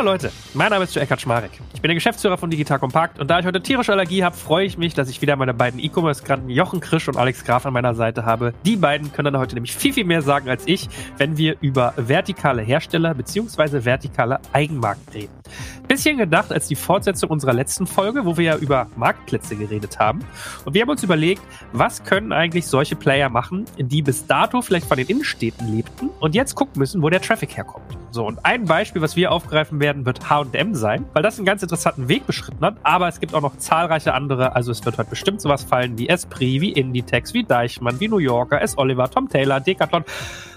[0.00, 1.50] Hallo Leute, mein Name ist Joel Kaczmarek.
[1.74, 4.64] Ich bin der Geschäftsführer von Digital Compact und da ich heute tierische Allergie habe, freue
[4.64, 7.94] ich mich, dass ich wieder meine beiden E-Commerce-Granten Jochen Krisch und Alex Graf an meiner
[7.94, 8.54] Seite habe.
[8.64, 10.88] Die beiden können dann heute nämlich viel, viel mehr sagen als ich,
[11.18, 13.84] wenn wir über vertikale Hersteller bzw.
[13.84, 15.34] vertikale Eigenmarken reden.
[15.86, 20.20] Bisschen gedacht als die Fortsetzung unserer letzten Folge, wo wir ja über Marktplätze geredet haben.
[20.64, 24.86] Und wir haben uns überlegt, was können eigentlich solche Player machen, die bis dato vielleicht
[24.86, 27.98] von den Innenstädten lebten und jetzt gucken müssen, wo der Traffic herkommt.
[28.12, 31.62] So, und ein Beispiel, was wir aufgreifen werden, wird H&M sein, weil das einen ganz
[31.62, 35.10] interessanten Weg beschritten hat, aber es gibt auch noch zahlreiche andere, also es wird heute
[35.10, 38.78] bestimmt sowas fallen wie Esprit, wie Inditex, wie Deichmann, wie New Yorker, S.
[38.78, 40.04] Oliver, Tom Taylor, Decathlon.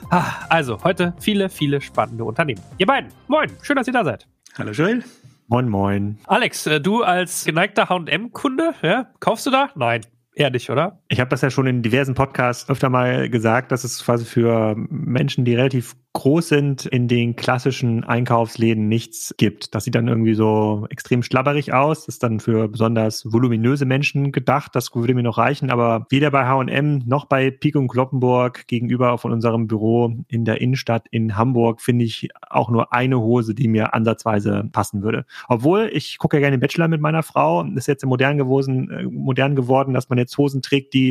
[0.09, 2.61] Ah, also, heute viele, viele spannende Unternehmen.
[2.77, 4.27] Ihr beiden, moin, schön, dass ihr da seid.
[4.57, 5.03] Hallo Joel.
[5.47, 6.17] Moin, moin.
[6.25, 9.69] Alex, äh, du als geneigter H&M-Kunde, ja, kaufst du da?
[9.75, 10.01] Nein.
[10.35, 10.99] Ehrlich, oder?
[11.13, 14.73] Ich habe das ja schon in diversen Podcasts öfter mal gesagt, dass es quasi für
[14.89, 19.73] Menschen, die relativ groß sind, in den klassischen Einkaufsläden nichts gibt.
[19.73, 22.05] Das sieht dann irgendwie so extrem schlabberig aus.
[22.05, 24.75] Das ist dann für besonders voluminöse Menschen gedacht.
[24.75, 25.71] Das würde mir noch reichen.
[25.71, 30.61] Aber weder bei H&M noch bei Pico und Kloppenburg gegenüber von unserem Büro in der
[30.61, 35.25] Innenstadt in Hamburg finde ich auch nur eine Hose, die mir ansatzweise passen würde.
[35.47, 37.63] Obwohl ich gucke ja gerne Bachelor mit meiner Frau.
[37.63, 41.02] Ist jetzt modern geworden, äh, modern geworden, dass man jetzt Hosen trägt, die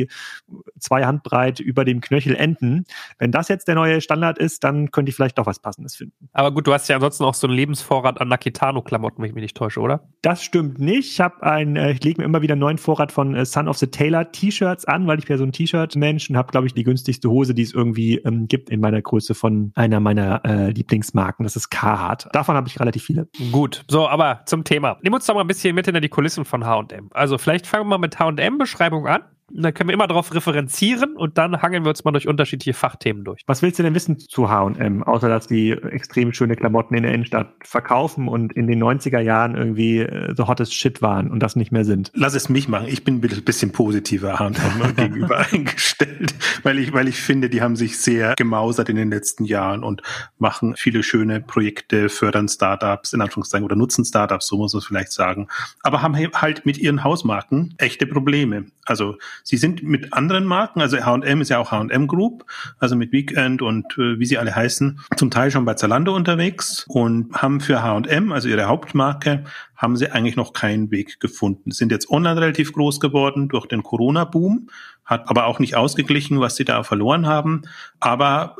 [0.79, 2.85] zwei Handbreit über dem Knöchel enden.
[3.17, 6.29] Wenn das jetzt der neue Standard ist, dann könnte ich vielleicht doch was Passendes finden.
[6.33, 9.43] Aber gut, du hast ja ansonsten auch so einen Lebensvorrat an Nakitano-Klamotten, wenn ich mich
[9.43, 10.07] nicht täusche, oder?
[10.21, 11.11] Das stimmt nicht.
[11.11, 13.67] Ich habe ein, äh, ich lege mir immer wieder einen neuen Vorrat von äh, Son
[13.67, 16.73] of the Taylor T-Shirts an, weil ich ja so ein T-Shirt-Mensch und habe, glaube ich,
[16.73, 20.71] die günstigste Hose, die es irgendwie ähm, gibt in meiner Größe von einer meiner äh,
[20.71, 21.43] Lieblingsmarken.
[21.43, 22.27] Das ist Carhartt.
[22.33, 23.27] Davon habe ich relativ viele.
[23.51, 24.97] Gut, so, aber zum Thema.
[25.01, 27.09] Nimm uns doch mal ein bisschen mit hinter die Kulissen von H&M.
[27.13, 29.21] Also vielleicht fangen wir mal mit H&M-Beschreibung an
[29.55, 33.23] da können wir immer darauf referenzieren und dann hangeln wir uns mal durch unterschiedliche Fachthemen
[33.23, 33.41] durch.
[33.45, 37.13] Was willst du denn wissen zu H&M, außer dass die extrem schöne Klamotten in der
[37.13, 41.55] Innenstadt verkaufen und in den 90er Jahren irgendwie äh, the hottest shit waren und das
[41.55, 42.11] nicht mehr sind?
[42.13, 42.87] Lass es mich machen.
[42.87, 44.53] Ich bin ein bisschen positiver H&M
[44.95, 46.33] gegenüber eingestellt,
[46.63, 50.01] weil ich, weil ich finde, die haben sich sehr gemausert in den letzten Jahren und
[50.39, 54.85] machen viele schöne Projekte, fördern Startups, in Anführungszeichen, oder nutzen Startups, so muss man es
[54.85, 55.47] vielleicht sagen,
[55.81, 58.65] aber haben halt mit ihren Hausmarken echte Probleme.
[58.85, 62.45] Also Sie sind mit anderen Marken, also H&M ist ja auch H&M Group,
[62.79, 66.85] also mit Weekend und äh, wie sie alle heißen, zum Teil schon bei Zalando unterwegs
[66.87, 69.43] und haben für H&M, also ihre Hauptmarke,
[69.75, 71.71] haben sie eigentlich noch keinen Weg gefunden.
[71.71, 74.69] Sind jetzt online relativ groß geworden durch den Corona-Boom,
[75.03, 77.63] hat aber auch nicht ausgeglichen, was sie da verloren haben.
[77.99, 78.55] Aber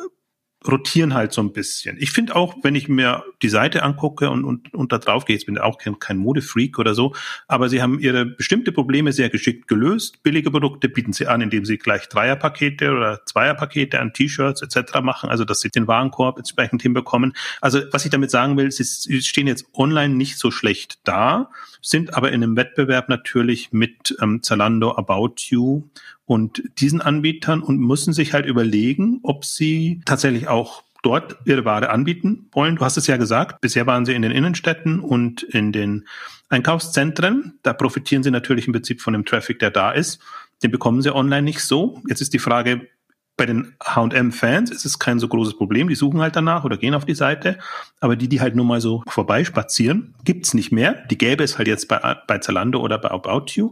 [0.67, 1.97] rotieren halt so ein bisschen.
[1.99, 5.35] Ich finde auch, wenn ich mir die Seite angucke und, und, und da drauf gehe,
[5.35, 7.13] ich bin auch kein, kein Modefreak oder so,
[7.47, 10.23] aber sie haben ihre bestimmte Probleme sehr geschickt gelöst.
[10.23, 15.01] Billige Produkte bieten sie an, indem sie gleich Dreierpakete oder Zweierpakete an T-Shirts etc.
[15.01, 17.33] machen, also dass sie den Warenkorb entsprechend hinbekommen.
[17.61, 21.49] Also was ich damit sagen will, sie, sie stehen jetzt online nicht so schlecht da,
[21.81, 25.83] sind aber in einem Wettbewerb natürlich mit ähm, Zalando, About You
[26.25, 31.89] und diesen Anbietern und müssen sich halt überlegen, ob sie tatsächlich auch dort ihre Ware
[31.89, 32.77] anbieten wollen.
[32.77, 36.05] Du hast es ja gesagt, bisher waren sie in den Innenstädten und in den
[36.49, 37.59] Einkaufszentren.
[37.61, 40.19] Da profitieren sie natürlich im Prinzip von dem Traffic, der da ist.
[40.63, 42.01] Den bekommen sie online nicht so.
[42.07, 42.87] Jetzt ist die Frage,
[43.35, 45.87] bei den H&M-Fans ist es kein so großes Problem.
[45.87, 47.57] Die suchen halt danach oder gehen auf die Seite.
[47.99, 51.03] Aber die, die halt nur mal so vorbeispazieren, gibt's nicht mehr.
[51.09, 53.71] Die gäbe es halt jetzt bei, bei Zalando oder bei About You.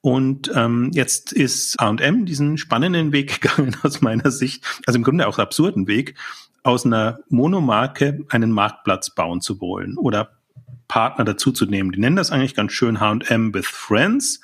[0.00, 5.26] Und ähm, jetzt ist H&M diesen spannenden Weg gegangen aus meiner Sicht, also im Grunde
[5.28, 6.14] auch absurden Weg,
[6.62, 10.30] aus einer Monomarke einen Marktplatz bauen zu wollen oder
[10.88, 11.92] Partner dazuzunehmen.
[11.92, 14.40] Die nennen das eigentlich ganz schön H&M with Friends.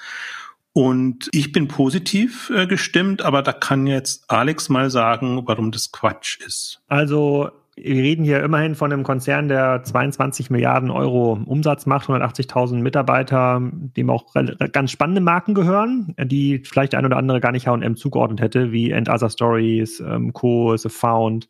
[0.74, 5.92] Und ich bin positiv äh, gestimmt, aber da kann jetzt Alex mal sagen, warum das
[5.92, 6.80] Quatsch ist.
[6.88, 12.76] Also wir reden hier immerhin von einem Konzern, der 22 Milliarden Euro Umsatz macht, 180.000
[12.76, 13.62] Mitarbeiter,
[13.96, 14.34] dem auch
[14.72, 18.90] ganz spannende Marken gehören, die vielleicht ein oder andere gar nicht H&M zugeordnet hätte, wie
[18.90, 21.48] End Other Stories, ähm, Co, The Found,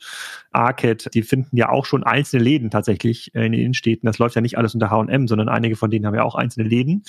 [0.53, 1.11] Arcade.
[1.13, 4.07] Die finden ja auch schon einzelne Läden tatsächlich in den Innenstädten.
[4.07, 6.69] Das läuft ja nicht alles unter H&M, sondern einige von denen haben ja auch einzelne
[6.69, 7.03] Läden.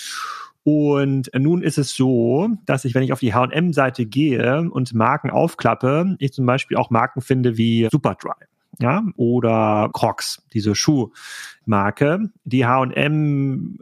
[0.63, 5.29] Und nun ist es so, dass ich, wenn ich auf die H&M-Seite gehe und Marken
[5.29, 8.31] aufklappe, ich zum Beispiel auch Marken finde wie Superdry.
[8.79, 13.77] Ja, oder Crocs, diese Schuhmarke, die H&M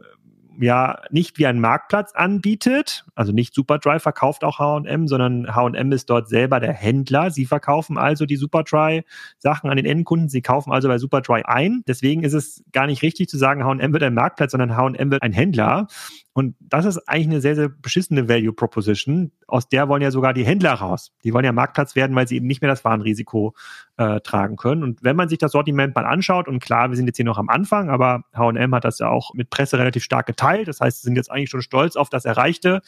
[0.60, 3.04] ja nicht wie ein Marktplatz anbietet.
[3.14, 7.30] Also nicht Superdry verkauft auch H&M, sondern H&M ist dort selber der Händler.
[7.30, 9.04] Sie verkaufen also die Superdry
[9.38, 10.28] Sachen an den Endkunden.
[10.28, 11.82] Sie kaufen also bei Superdry ein.
[11.86, 15.22] Deswegen ist es gar nicht richtig zu sagen, H&M wird ein Marktplatz, sondern H&M wird
[15.22, 15.86] ein Händler.
[16.34, 19.32] Und das ist eigentlich eine sehr, sehr beschissene Value Proposition.
[19.46, 21.12] Aus der wollen ja sogar die Händler raus.
[21.24, 23.54] Die wollen ja Marktplatz werden, weil sie eben nicht mehr das Warenrisiko
[23.98, 24.82] äh, tragen können.
[24.82, 27.36] Und wenn man sich das Sortiment mal anschaut, und klar, wir sind jetzt hier noch
[27.36, 30.68] am Anfang, aber H&M hat das ja auch mit Presse relativ stark geteilt.
[30.68, 32.80] Das heißt, sie sind jetzt eigentlich schon stolz auf das Erreichte.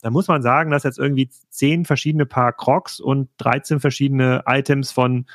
[0.00, 4.92] Da muss man sagen, dass jetzt irgendwie zehn verschiedene Paar Crocs und 13 verschiedene Items
[4.92, 5.26] von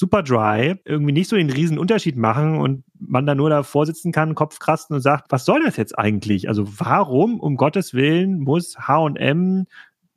[0.00, 4.12] super dry irgendwie nicht so den riesen Unterschied machen und man da nur davor sitzen
[4.12, 6.48] kann, Kopf krasten und sagt, was soll das jetzt eigentlich?
[6.48, 9.66] Also warum um Gottes Willen muss H&M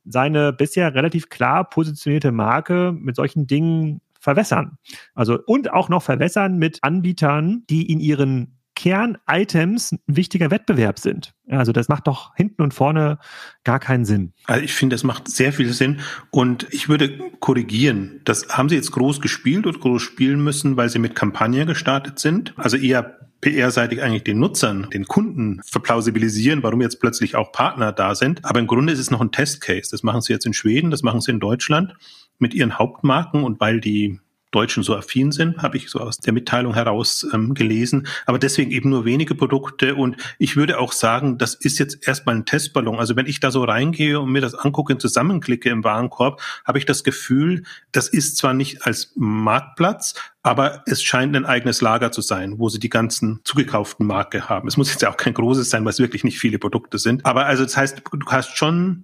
[0.06, 4.78] seine bisher relativ klar positionierte Marke mit solchen Dingen verwässern?
[5.14, 11.34] Also und auch noch verwässern mit Anbietern, die in ihren Kern-Items ein wichtiger Wettbewerb sind.
[11.48, 13.18] Also das macht doch hinten und vorne
[13.62, 14.32] gar keinen Sinn.
[14.46, 16.00] Also ich finde, das macht sehr viel Sinn
[16.30, 18.20] und ich würde korrigieren.
[18.24, 22.18] Das haben Sie jetzt groß gespielt oder groß spielen müssen, weil Sie mit Kampagne gestartet
[22.18, 22.54] sind.
[22.56, 28.14] Also eher PR-seitig eigentlich den Nutzern, den Kunden verplausibilisieren, warum jetzt plötzlich auch Partner da
[28.14, 28.42] sind.
[28.42, 29.90] Aber im Grunde ist es noch ein Testcase.
[29.90, 31.94] Das machen Sie jetzt in Schweden, das machen Sie in Deutschland
[32.38, 34.18] mit Ihren Hauptmarken und weil die
[34.54, 38.06] Deutschen so affin sind, habe ich so aus der Mitteilung heraus ähm, gelesen.
[38.26, 39.94] Aber deswegen eben nur wenige Produkte.
[39.94, 42.98] Und ich würde auch sagen, das ist jetzt erstmal ein Testballon.
[42.98, 46.78] Also wenn ich da so reingehe und mir das angucke und zusammenklicke im Warenkorb, habe
[46.78, 52.12] ich das Gefühl, das ist zwar nicht als Marktplatz, aber es scheint ein eigenes Lager
[52.12, 54.68] zu sein, wo sie die ganzen zugekauften Marke haben.
[54.68, 57.24] Es muss jetzt ja auch kein großes sein, weil es wirklich nicht viele Produkte sind.
[57.24, 59.02] Aber also das heißt, du hast schon,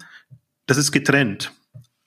[0.66, 1.52] das ist getrennt.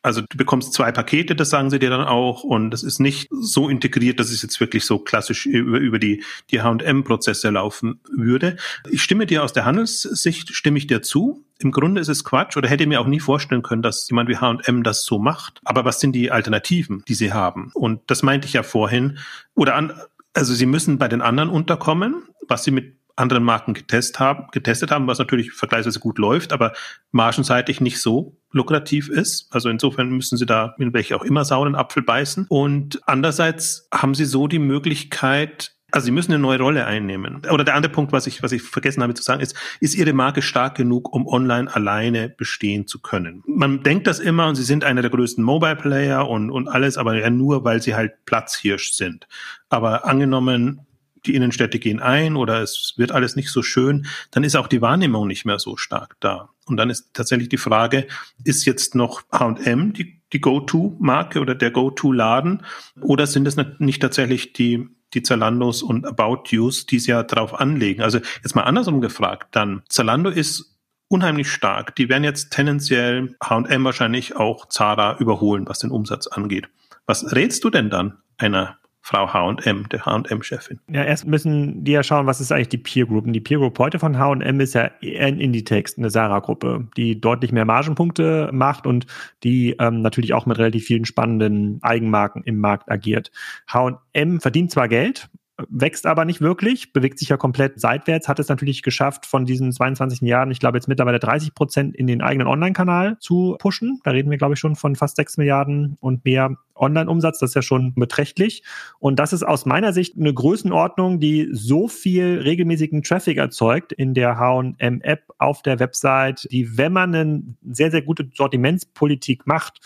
[0.03, 3.29] Also du bekommst zwei Pakete, das sagen sie dir dann auch, und das ist nicht
[3.31, 8.57] so integriert, dass es jetzt wirklich so klassisch über, über die, die H&M-Prozesse laufen würde.
[8.89, 11.45] Ich stimme dir aus der Handelssicht, stimme ich dir zu.
[11.59, 14.35] Im Grunde ist es Quatsch oder hätte mir auch nie vorstellen können, dass jemand wie
[14.35, 15.61] H&M das so macht.
[15.63, 17.71] Aber was sind die Alternativen, die sie haben?
[17.73, 19.19] Und das meinte ich ja vorhin.
[19.55, 19.93] Oder an,
[20.33, 24.91] also sie müssen bei den anderen unterkommen, was sie mit anderen Marken getestet haben, getestet
[24.91, 26.73] haben, was natürlich vergleichsweise gut läuft, aber
[27.11, 29.47] margenseitig nicht so lukrativ ist.
[29.51, 32.47] Also insofern müssen sie da in welche auch immer sauren Apfel beißen.
[32.49, 37.43] Und andererseits haben sie so die Möglichkeit, also sie müssen eine neue Rolle einnehmen.
[37.51, 40.13] Oder der andere Punkt, was ich, was ich vergessen habe zu sagen, ist, ist ihre
[40.13, 43.43] Marke stark genug, um online alleine bestehen zu können?
[43.45, 46.97] Man denkt das immer und sie sind einer der größten Mobile Player und, und alles,
[46.97, 49.27] aber ja nur, weil sie halt Platzhirsch sind.
[49.69, 50.87] Aber angenommen,
[51.25, 54.81] die Innenstädte gehen ein oder es wird alles nicht so schön, dann ist auch die
[54.81, 56.49] Wahrnehmung nicht mehr so stark da.
[56.65, 58.07] Und dann ist tatsächlich die Frage,
[58.43, 62.63] ist jetzt noch H&M die, die Go-To-Marke oder der Go-To-Laden
[63.01, 67.59] oder sind es nicht tatsächlich die die Zalandos und About Yous, die es ja drauf
[67.59, 68.01] anlegen.
[68.01, 70.75] Also jetzt mal andersrum gefragt, dann Zalando ist
[71.07, 71.95] unheimlich stark.
[71.95, 76.69] Die werden jetzt tendenziell H&M wahrscheinlich auch Zara überholen, was den Umsatz angeht.
[77.05, 80.79] Was rätst du denn dann einer Frau H&M, der H&M-Chefin.
[80.89, 83.25] Ja, erst müssen die ja schauen, was ist eigentlich die Peer Group.
[83.25, 87.51] Und die Peer Group heute von H&M ist ja ein Inditex, eine Sarah-Gruppe, die deutlich
[87.51, 89.05] mehr Margenpunkte macht und
[89.43, 93.29] die ähm, natürlich auch mit relativ vielen spannenden Eigenmarken im Markt agiert.
[93.67, 95.29] H&M verdient zwar Geld,
[95.69, 99.71] wächst aber nicht wirklich, bewegt sich ja komplett seitwärts, hat es natürlich geschafft, von diesen
[99.71, 103.99] 22 Jahren, ich glaube jetzt mittlerweile 30 Prozent in den eigenen Online-Kanal zu pushen.
[104.03, 107.39] Da reden wir, glaube ich, schon von fast 6 Milliarden und mehr Online-Umsatz.
[107.39, 108.63] Das ist ja schon beträchtlich.
[108.99, 114.13] Und das ist aus meiner Sicht eine Größenordnung, die so viel regelmäßigen Traffic erzeugt in
[114.13, 119.79] der H&M-App auf der Website, die, wenn man eine sehr, sehr gute Sortimentspolitik macht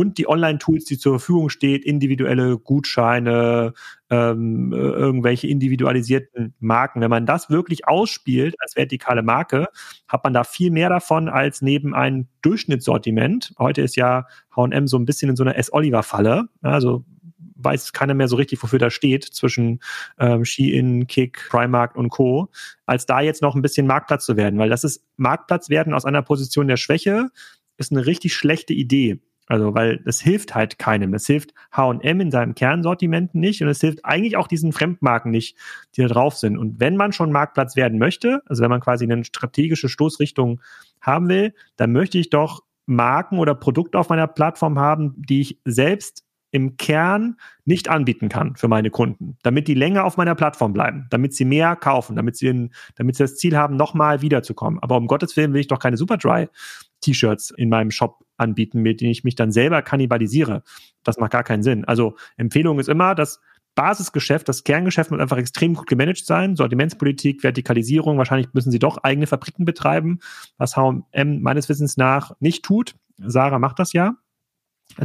[0.00, 3.74] und die Online-Tools, die zur Verfügung steht, individuelle Gutscheine,
[4.08, 7.00] ähm, irgendwelche individualisierten Marken.
[7.00, 9.68] Wenn man das wirklich ausspielt als vertikale Marke,
[10.08, 13.52] hat man da viel mehr davon als neben einem Durchschnittssortiment.
[13.58, 16.29] Heute ist ja H&M so ein bisschen in so einer S-Oliver-Falle.
[16.62, 17.04] Also
[17.62, 19.80] weiß keiner mehr so richtig, wofür das steht zwischen
[20.18, 22.48] ähm, Shein, Kick, Primark und Co.
[22.86, 26.04] Als da jetzt noch ein bisschen Marktplatz zu werden, weil das ist Marktplatz werden aus
[26.04, 27.30] einer Position der Schwäche
[27.76, 29.20] ist eine richtig schlechte Idee.
[29.46, 31.10] Also, weil das hilft halt keinem.
[31.10, 35.56] Das hilft H&M in seinem Kernsortiment nicht und es hilft eigentlich auch diesen Fremdmarken nicht,
[35.96, 36.56] die da drauf sind.
[36.56, 40.60] Und wenn man schon Marktplatz werden möchte, also wenn man quasi eine strategische Stoßrichtung
[41.00, 45.60] haben will, dann möchte ich doch Marken oder Produkte auf meiner Plattform haben, die ich
[45.64, 50.72] selbst im Kern nicht anbieten kann für meine Kunden, damit die länger auf meiner Plattform
[50.72, 54.80] bleiben, damit sie mehr kaufen, damit sie, in, damit sie das Ziel haben, nochmal wiederzukommen.
[54.82, 56.48] Aber um Gottes Willen will ich doch keine Superdry
[57.00, 60.62] T-Shirts in meinem Shop anbieten, mit denen ich mich dann selber kannibalisiere.
[61.04, 61.84] Das macht gar keinen Sinn.
[61.84, 63.40] Also Empfehlung ist immer, dass
[63.74, 66.56] Basisgeschäft, das Kerngeschäft muss einfach extrem gut gemanagt sein.
[66.56, 70.18] Sortimentspolitik, Vertikalisierung, wahrscheinlich müssen sie doch eigene Fabriken betreiben,
[70.58, 72.96] was H&M meines Wissens nach nicht tut.
[73.18, 74.16] Sarah macht das ja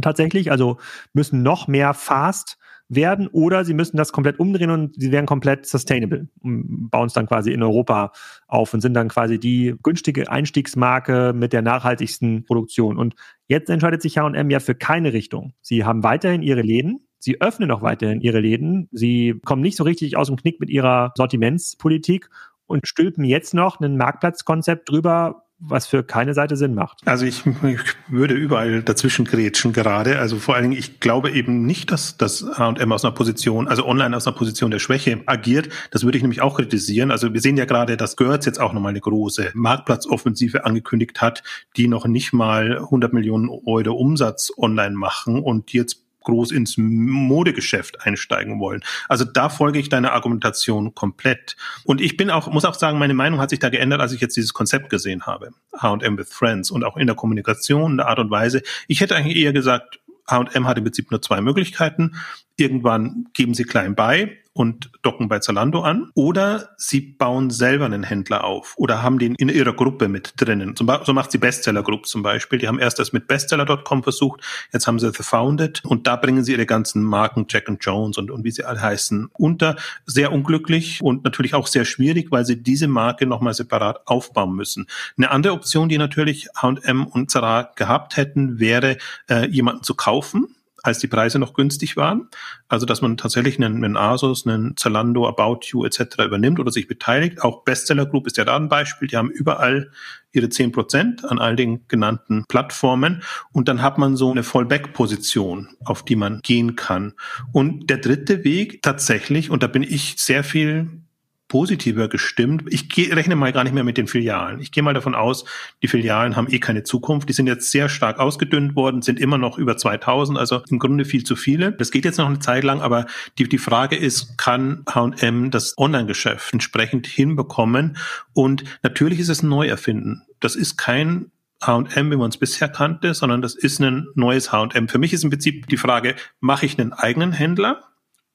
[0.00, 0.78] tatsächlich, also
[1.12, 2.58] müssen noch mehr fast
[2.88, 7.14] werden oder sie müssen das komplett umdrehen und sie werden komplett sustainable und bauen es
[7.14, 8.12] dann quasi in Europa
[8.46, 12.96] auf und sind dann quasi die günstige Einstiegsmarke mit der nachhaltigsten Produktion.
[12.96, 13.14] Und
[13.48, 15.52] jetzt entscheidet sich H&M ja für keine Richtung.
[15.62, 18.88] Sie haben weiterhin ihre Läden, Sie öffnen auch weiterhin ihre Läden.
[18.92, 22.30] Sie kommen nicht so richtig aus dem Knick mit ihrer Sortimentspolitik
[22.66, 27.00] und stülpen jetzt noch ein Marktplatzkonzept drüber, was für keine Seite Sinn macht.
[27.04, 30.20] Also ich, ich würde überall dazwischen grätschen gerade.
[30.20, 33.84] Also vor allen Dingen, ich glaube eben nicht, dass das H&M aus einer Position, also
[33.86, 35.68] online aus einer Position der Schwäche agiert.
[35.90, 37.10] Das würde ich nämlich auch kritisieren.
[37.10, 41.42] Also wir sehen ja gerade, dass Görz jetzt auch nochmal eine große Marktplatzoffensive angekündigt hat,
[41.76, 48.02] die noch nicht mal 100 Millionen Euro Umsatz online machen und jetzt groß ins Modegeschäft
[48.02, 48.82] einsteigen wollen.
[49.08, 51.56] Also da folge ich deiner Argumentation komplett.
[51.84, 54.20] Und ich bin auch, muss auch sagen, meine Meinung hat sich da geändert, als ich
[54.20, 55.50] jetzt dieses Konzept gesehen habe.
[55.76, 58.62] H&M with Friends und auch in der Kommunikation, in der Art und Weise.
[58.88, 62.16] Ich hätte eigentlich eher gesagt, H&M hat im Prinzip nur zwei Möglichkeiten.
[62.56, 68.02] Irgendwann geben sie klein bei und docken bei Zalando an oder sie bauen selber einen
[68.02, 70.74] Händler auf oder haben den in ihrer Gruppe mit drinnen.
[70.76, 72.58] So macht sie Bestseller Group zum Beispiel.
[72.58, 74.40] Die haben erst das mit Bestseller.com versucht,
[74.72, 78.16] jetzt haben sie The Founded und da bringen sie ihre ganzen Marken Jack and Jones
[78.16, 79.76] und, und wie sie alle heißen unter.
[80.06, 84.86] Sehr unglücklich und natürlich auch sehr schwierig, weil sie diese Marke nochmal separat aufbauen müssen.
[85.18, 88.96] Eine andere Option, die natürlich H&M und Zara gehabt hätten, wäre,
[89.28, 90.55] äh, jemanden zu kaufen
[90.86, 92.28] als die Preise noch günstig waren.
[92.68, 96.24] Also dass man tatsächlich einen, einen Asus, einen Zalando, About You etc.
[96.24, 97.42] übernimmt oder sich beteiligt.
[97.42, 99.08] Auch Bestseller Group ist ja da ein Beispiel.
[99.08, 99.90] Die haben überall
[100.32, 103.22] ihre zehn Prozent an all den genannten Plattformen.
[103.52, 107.14] Und dann hat man so eine Fallback-Position, auf die man gehen kann.
[107.52, 111.05] Und der dritte Weg tatsächlich, und da bin ich sehr viel
[111.48, 112.64] positiver gestimmt.
[112.68, 114.60] Ich geh, rechne mal gar nicht mehr mit den Filialen.
[114.60, 115.44] Ich gehe mal davon aus,
[115.82, 117.28] die Filialen haben eh keine Zukunft.
[117.28, 121.04] Die sind jetzt sehr stark ausgedünnt worden, sind immer noch über 2000, also im Grunde
[121.04, 121.72] viel zu viele.
[121.72, 123.06] Das geht jetzt noch eine Zeit lang, aber
[123.38, 127.96] die, die Frage ist, kann H&M das Online-Geschäft entsprechend hinbekommen?
[128.32, 130.22] Und natürlich ist es ein Neuerfinden.
[130.40, 131.30] Das ist kein
[131.62, 134.88] H&M, wie man es bisher kannte, sondern das ist ein neues H&M.
[134.88, 137.82] Für mich ist im Prinzip die Frage, mache ich einen eigenen Händler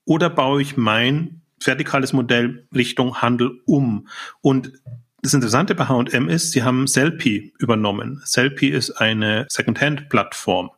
[0.04, 4.08] oder baue ich mein vertikales Modell Richtung Handel um.
[4.40, 4.72] Und
[5.22, 8.20] das Interessante bei H&M ist, sie haben Selfie übernommen.
[8.24, 10.70] Selfie ist eine Secondhand-Plattform.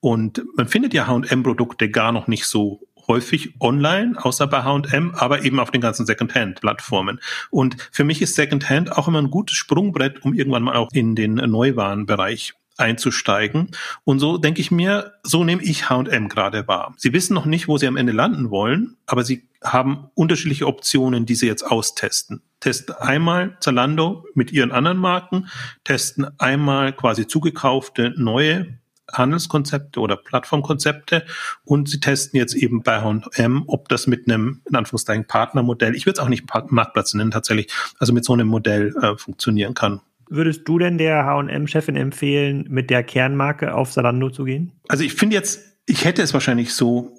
[0.00, 5.44] Und man findet ja H&M-Produkte gar noch nicht so häufig online, außer bei H&M, aber
[5.44, 7.20] eben auf den ganzen Secondhand-Plattformen.
[7.50, 11.14] Und für mich ist Secondhand auch immer ein gutes Sprungbrett, um irgendwann mal auch in
[11.14, 13.70] den Neuwarenbereich einzusteigen.
[14.04, 16.94] Und so denke ich mir, so nehme ich H&M gerade wahr.
[16.96, 21.26] Sie wissen noch nicht, wo sie am Ende landen wollen, aber sie haben unterschiedliche Optionen,
[21.26, 22.42] die sie jetzt austesten.
[22.60, 25.48] Testen einmal Zalando mit ihren anderen Marken,
[25.84, 28.78] testen einmal quasi zugekaufte neue
[29.12, 31.26] Handelskonzepte oder Plattformkonzepte
[31.64, 36.06] und sie testen jetzt eben bei H&M, ob das mit einem, in Anführungszeichen, Partnermodell, ich
[36.06, 40.00] würde es auch nicht Marktplatz nennen tatsächlich, also mit so einem Modell äh, funktionieren kann
[40.32, 44.72] würdest du denn der H&M-Chefin empfehlen, mit der Kernmarke auf Salando zu gehen?
[44.88, 47.14] Also ich finde jetzt, ich hätte es wahrscheinlich so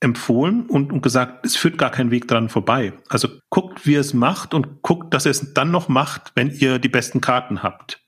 [0.00, 2.92] empfohlen und, und gesagt, es führt gar kein Weg dran vorbei.
[3.08, 6.78] Also guckt, wie es macht und guckt, dass ihr es dann noch macht, wenn ihr
[6.78, 8.01] die besten Karten habt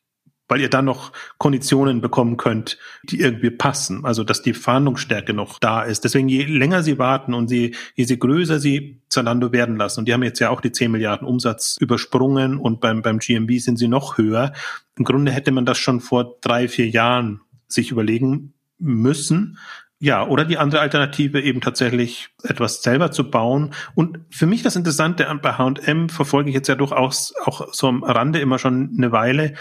[0.48, 4.04] weil ihr dann noch Konditionen bekommen könnt, die irgendwie passen.
[4.04, 6.04] Also dass die Verhandlungsstärke noch da ist.
[6.04, 10.08] Deswegen je länger sie warten und sie, je sie größer sie Zalando werden lassen, und
[10.08, 13.78] die haben jetzt ja auch die 10 Milliarden Umsatz übersprungen und beim, beim GMB sind
[13.78, 14.52] sie noch höher.
[14.96, 19.58] Im Grunde hätte man das schon vor drei, vier Jahren sich überlegen müssen.
[20.00, 23.72] Ja, oder die andere Alternative eben tatsächlich etwas selber zu bauen.
[23.94, 28.02] Und für mich das Interessante bei H&M verfolge ich jetzt ja durchaus auch so am
[28.02, 29.54] Rande immer schon eine Weile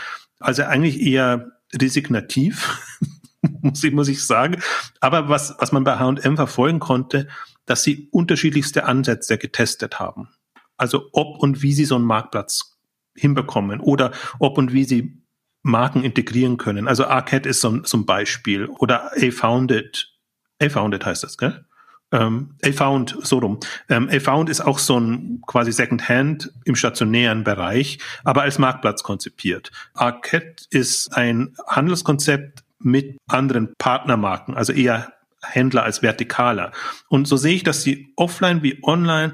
[0.43, 2.79] also eigentlich eher resignativ,
[3.61, 4.61] muss ich, muss ich sagen.
[4.99, 7.27] Aber was, was man bei H&M verfolgen konnte,
[7.65, 10.29] dass sie unterschiedlichste Ansätze getestet haben.
[10.77, 12.77] Also ob und wie sie so einen Marktplatz
[13.15, 15.23] hinbekommen oder ob und wie sie
[15.61, 16.87] Marken integrieren können.
[16.87, 20.13] Also Arcade ist so, so ein Beispiel oder A-Founded.
[20.61, 21.65] A-Founded heißt das, gell?
[22.13, 23.59] Ähm, A-Found, so rum.
[23.89, 29.71] Ähm, A-Found ist auch so ein quasi Second-Hand im stationären Bereich, aber als Marktplatz konzipiert.
[29.95, 36.71] Arcade ist ein Handelskonzept mit anderen Partnermarken, also eher Händler als Vertikaler.
[37.09, 39.33] Und so sehe ich, dass sie offline wie online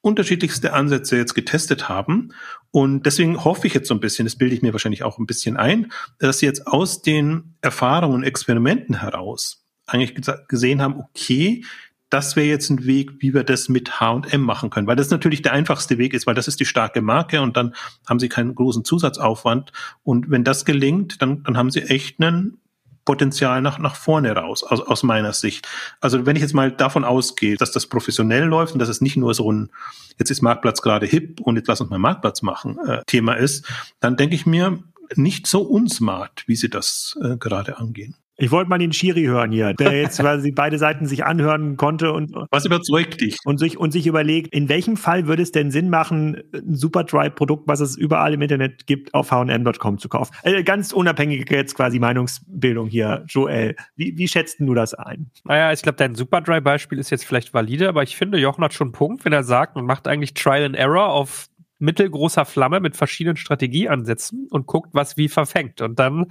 [0.00, 2.32] unterschiedlichste Ansätze jetzt getestet haben.
[2.70, 5.26] Und deswegen hoffe ich jetzt so ein bisschen, das bilde ich mir wahrscheinlich auch ein
[5.26, 10.14] bisschen ein, dass sie jetzt aus den Erfahrungen und Experimenten heraus eigentlich
[10.48, 11.64] gesehen haben, okay,
[12.10, 15.42] das wäre jetzt ein Weg, wie wir das mit H&M machen können, weil das natürlich
[15.42, 17.74] der einfachste Weg ist, weil das ist die starke Marke und dann
[18.08, 19.72] haben sie keinen großen Zusatzaufwand
[20.02, 22.58] und wenn das gelingt, dann, dann haben sie echt einen
[23.04, 25.68] Potenzial nach, nach vorne raus, aus, aus meiner Sicht.
[26.00, 29.16] Also wenn ich jetzt mal davon ausgehe, dass das professionell läuft und dass es nicht
[29.16, 29.70] nur so ein,
[30.18, 33.64] jetzt ist Marktplatz gerade hip und jetzt lass uns mal Marktplatz machen, äh, Thema ist,
[34.00, 34.82] dann denke ich mir,
[35.14, 38.16] nicht so unsmart, wie sie das äh, gerade angehen.
[38.38, 42.12] Ich wollte mal den Schiri hören hier, der jetzt quasi beide Seiten sich anhören konnte
[42.12, 45.70] und was überzeugt dich und sich und sich überlegt, in welchem Fall würde es denn
[45.70, 50.34] Sinn machen, ein Superdry-Produkt, was es überall im Internet gibt, auf H&M.com zu kaufen?
[50.42, 53.74] Also ganz unabhängige jetzt quasi Meinungsbildung hier, Joel.
[53.94, 55.30] Wie, wie schätzt du das ein?
[55.44, 58.88] Naja, ich glaube, dein Superdry-Beispiel ist jetzt vielleicht valide, aber ich finde, Jochen hat schon
[58.88, 61.48] einen Punkt, wenn er sagt, man macht eigentlich Trial and Error auf
[61.78, 65.80] mittelgroßer Flamme mit verschiedenen Strategieansätzen und guckt, was wie verfängt.
[65.80, 66.26] Und dann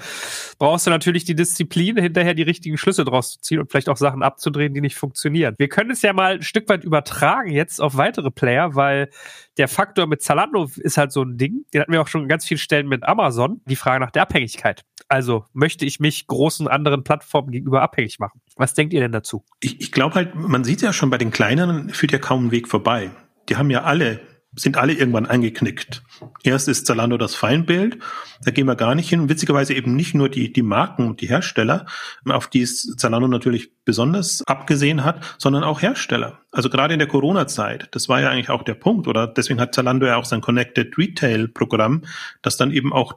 [0.58, 3.98] brauchst du natürlich die Disziplin, hinterher die richtigen Schlüsse draus zu ziehen und vielleicht auch
[3.98, 5.56] Sachen abzudrehen, die nicht funktionieren.
[5.58, 9.10] Wir können es ja mal ein Stück weit übertragen jetzt auf weitere Player, weil
[9.58, 11.66] der Faktor mit Zalando ist halt so ein Ding.
[11.74, 13.62] Den hatten wir auch schon an ganz vielen Stellen mit Amazon.
[13.66, 14.84] Die Frage nach der Abhängigkeit.
[15.08, 18.42] Also möchte ich mich großen anderen Plattformen gegenüber abhängig machen?
[18.56, 19.46] Was denkt ihr denn dazu?
[19.60, 22.52] Ich, ich glaube halt, man sieht ja schon bei den kleineren führt ja kaum ein
[22.52, 23.12] Weg vorbei.
[23.50, 24.20] Die haben ja alle
[24.56, 26.04] sind alle irgendwann eingeknickt.
[26.44, 27.98] Erst ist Zalando das Feindbild,
[28.44, 29.30] da gehen wir gar nicht hin.
[29.30, 31.86] witzigerweise eben nicht nur die, die Marken und die Hersteller,
[32.28, 36.40] auf die es Zalando natürlich besonders abgesehen hat, sondern auch Hersteller.
[36.52, 39.76] Also gerade in der Corona-Zeit, das war ja eigentlich auch der Punkt, oder deswegen hat
[39.76, 42.04] Zalando ja auch sein Connected Retail-Programm,
[42.42, 43.16] das dann eben auch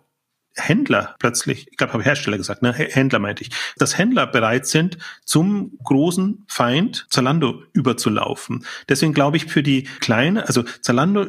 [0.59, 2.73] Händler plötzlich, ich glaube, habe Hersteller gesagt, ne?
[2.73, 8.65] Händler meinte ich, dass Händler bereit sind, zum großen Feind Zalando überzulaufen.
[8.89, 11.27] Deswegen glaube ich, für die kleine, also Zalando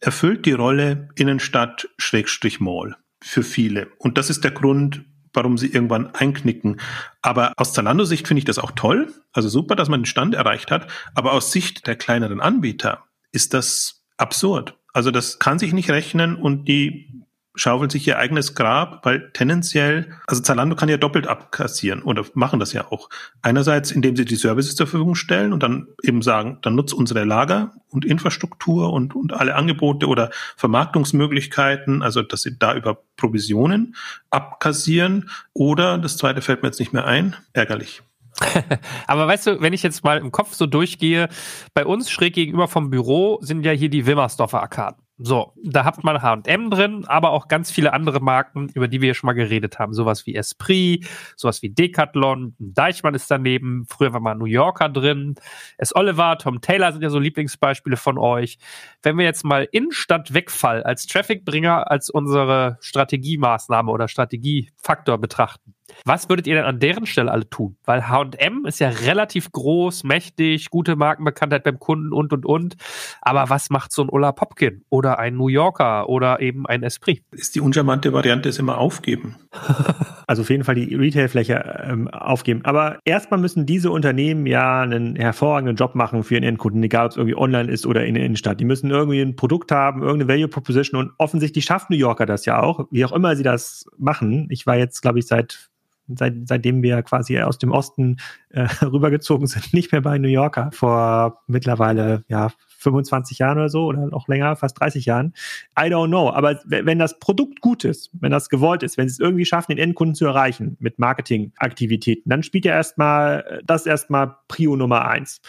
[0.00, 3.88] erfüllt die Rolle Innenstadt Schrägstrich Mall für viele.
[3.98, 6.80] Und das ist der Grund, warum sie irgendwann einknicken.
[7.22, 9.12] Aber aus Zalando-Sicht finde ich das auch toll.
[9.32, 10.90] Also super, dass man den Stand erreicht hat.
[11.14, 14.78] Aber aus Sicht der kleineren Anbieter ist das absurd.
[14.92, 17.23] Also das kann sich nicht rechnen und die
[17.54, 22.58] schaufeln sich ihr eigenes Grab, weil tendenziell, also Zalando kann ja doppelt abkassieren oder machen
[22.58, 23.08] das ja auch.
[23.42, 27.24] Einerseits, indem sie die Services zur Verfügung stellen und dann eben sagen, dann nutzt unsere
[27.24, 33.94] Lager und Infrastruktur und, und alle Angebote oder Vermarktungsmöglichkeiten, also dass sie da über Provisionen
[34.30, 35.30] abkassieren.
[35.52, 38.02] Oder, das zweite fällt mir jetzt nicht mehr ein, ärgerlich.
[39.06, 41.28] Aber weißt du, wenn ich jetzt mal im Kopf so durchgehe,
[41.72, 45.03] bei uns schräg gegenüber vom Büro sind ja hier die Wimmersdorfer Arkaden.
[45.16, 49.08] So, da hat man H&M drin, aber auch ganz viele andere Marken, über die wir
[49.08, 49.94] ja schon mal geredet haben.
[49.94, 55.36] Sowas wie Esprit, sowas wie Decathlon, Deichmann ist daneben, früher war mal New Yorker drin,
[55.78, 55.94] S.
[55.94, 58.58] Oliver, Tom Taylor sind ja so Lieblingsbeispiele von euch.
[59.02, 65.73] Wenn wir jetzt mal Innenstadt-Wegfall als Trafficbringer als unsere Strategiemaßnahme oder Strategiefaktor betrachten,
[66.04, 67.76] was würdet ihr denn an deren Stelle alle tun?
[67.84, 72.76] Weil H&M ist ja relativ groß, mächtig, gute Markenbekanntheit beim Kunden und, und, und.
[73.20, 77.22] Aber was macht so ein Ola Popkin oder ein New Yorker oder eben ein Esprit?
[77.32, 79.36] Ist die uncharmante Variante ist immer aufgeben.
[80.26, 82.60] also auf jeden Fall die Retailfläche ähm, aufgeben.
[82.64, 87.10] Aber erstmal müssen diese Unternehmen ja einen hervorragenden Job machen für ihren Endkunden, egal ob
[87.12, 88.60] es irgendwie online ist oder in der Innenstadt.
[88.60, 92.46] Die müssen irgendwie ein Produkt haben, irgendeine Value Proposition und offensichtlich schafft New Yorker das
[92.46, 94.46] ja auch, wie auch immer sie das machen.
[94.50, 95.70] Ich war jetzt, glaube ich, seit
[96.08, 98.18] seit, seitdem wir quasi aus dem Osten
[98.50, 103.86] äh, rübergezogen sind, nicht mehr bei New Yorker vor mittlerweile ja 25 Jahren oder so
[103.86, 105.34] oder noch länger, fast 30 Jahren.
[105.78, 106.30] I don't know.
[106.30, 109.72] Aber wenn das Produkt gut ist, wenn das gewollt ist, wenn sie es irgendwie schaffen,
[109.72, 115.40] den Endkunden zu erreichen mit Marketingaktivitäten, dann spielt ja erstmal das erstmal Prio Nummer eins.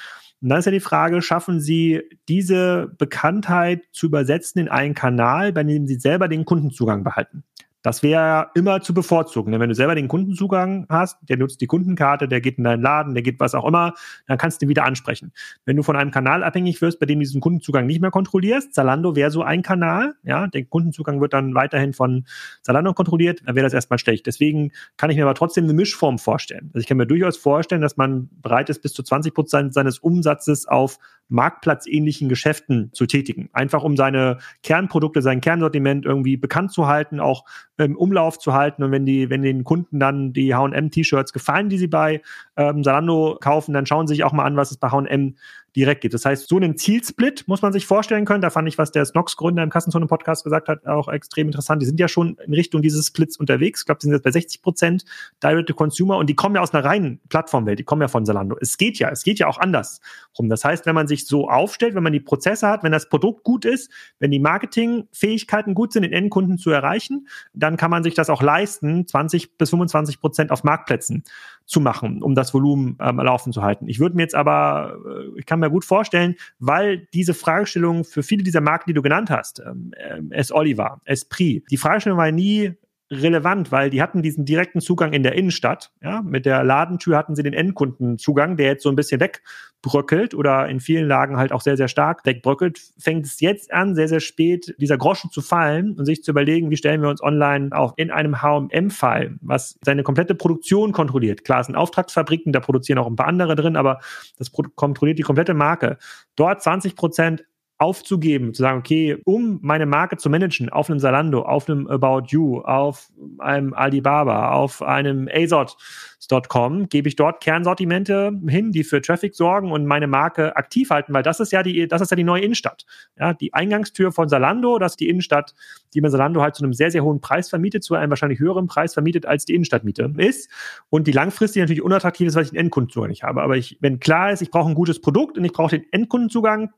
[0.42, 5.54] Und dann ist ja die Frage, schaffen Sie diese Bekanntheit zu übersetzen in einen Kanal,
[5.54, 7.44] bei dem Sie selber den Kundenzugang behalten?
[7.86, 9.52] Das wäre immer zu bevorzugen.
[9.52, 12.82] Denn wenn du selber den Kundenzugang hast, der nutzt die Kundenkarte, der geht in deinen
[12.82, 13.94] Laden, der geht was auch immer,
[14.26, 15.34] dann kannst du ihn wieder ansprechen.
[15.66, 18.74] Wenn du von einem Kanal abhängig wirst, bei dem du diesen Kundenzugang nicht mehr kontrollierst,
[18.74, 22.26] Zalando wäre so ein Kanal, ja, der Kundenzugang wird dann weiterhin von
[22.64, 24.26] Zalando kontrolliert, dann wäre das erstmal schlecht.
[24.26, 26.72] Deswegen kann ich mir aber trotzdem eine Mischform vorstellen.
[26.74, 30.00] Also ich kann mir durchaus vorstellen, dass man bereit ist, bis zu 20 Prozent seines
[30.00, 33.50] Umsatzes auf marktplatzähnlichen Geschäften zu tätigen.
[33.54, 37.46] Einfach um seine Kernprodukte, sein Kernsortiment irgendwie bekannt zu halten, auch
[37.78, 38.84] im Umlauf zu halten.
[38.84, 42.22] Und wenn die, wenn den Kunden dann die H&M-T-Shirts gefallen, die sie bei
[42.56, 45.36] ähm, Zalando kaufen, dann schauen sie sich auch mal an, was es bei H&M
[45.76, 46.14] direkt gibt.
[46.14, 48.42] Das heißt, so einen Zielsplit muss man sich vorstellen können.
[48.42, 51.82] Da fand ich, was der Snox-Gründer im Kassenzone-Podcast gesagt hat, auch extrem interessant.
[51.82, 53.82] Die sind ja schon in Richtung dieses Splits unterwegs.
[53.82, 55.06] Ich glaube, die sind jetzt bei 60 Prozent
[55.44, 57.80] Direct-to-Consumer und die kommen ja aus einer reinen Plattformwelt.
[57.80, 58.58] Die kommen ja von Zalando.
[58.62, 60.00] Es geht ja, es geht ja auch anders
[60.38, 60.50] rum.
[60.50, 63.44] Das heißt, wenn man sich so aufstellt, wenn man die Prozesse hat, wenn das Produkt
[63.44, 68.14] gut ist, wenn die Marketingfähigkeiten gut sind, den Endkunden zu erreichen, dann kann man sich
[68.14, 71.24] das auch leisten, 20 bis 25 Prozent auf Marktplätzen
[71.66, 73.88] zu machen, um das Volumen ähm, laufen zu halten.
[73.88, 78.24] Ich würde mir jetzt aber, äh, ich kann mir gut vorstellen, weil diese Fragestellung für
[78.24, 79.92] viele dieser Marken, die du genannt hast, ähm,
[80.32, 80.52] S.
[80.52, 82.74] Oliver, Esprit, die Fragestellung war nie,
[83.22, 85.92] relevant, weil die hatten diesen direkten Zugang in der Innenstadt.
[86.02, 90.68] Ja, mit der Ladentür hatten sie den Endkundenzugang, der jetzt so ein bisschen wegbröckelt oder
[90.68, 92.82] in vielen Lagen halt auch sehr, sehr stark wegbröckelt.
[92.98, 96.70] Fängt es jetzt an, sehr, sehr spät, dieser Groschen zu fallen und sich zu überlegen,
[96.70, 101.44] wie stellen wir uns online auch in einem H&M-Fall, was seine komplette Produktion kontrolliert.
[101.44, 104.00] Klar, es sind Auftragsfabriken, da produzieren auch ein paar andere drin, aber
[104.38, 105.98] das kontrolliert die komplette Marke.
[106.36, 107.46] Dort 20 Prozent
[107.78, 112.28] aufzugeben, zu sagen, okay, um meine Marke zu managen auf einem Zalando, auf einem About
[112.30, 119.36] You, auf einem Alibaba, auf einem ASOS.com, gebe ich dort Kernsortimente hin, die für Traffic
[119.36, 122.24] sorgen und meine Marke aktiv halten, weil das ist ja die, das ist ja die
[122.24, 122.86] neue Innenstadt.
[123.20, 125.54] Ja, die Eingangstür von Zalando, das ist die Innenstadt,
[125.94, 128.68] die man Zalando halt zu einem sehr, sehr hohen Preis vermietet, zu einem wahrscheinlich höheren
[128.68, 130.50] Preis vermietet, als die Innenstadtmiete ist.
[130.90, 133.42] Und die langfristig natürlich unattraktiv ist, weil ich den Endkundenzugang nicht habe.
[133.42, 136.70] Aber ich, wenn klar ist, ich brauche ein gutes Produkt und ich brauche den Endkundenzugang,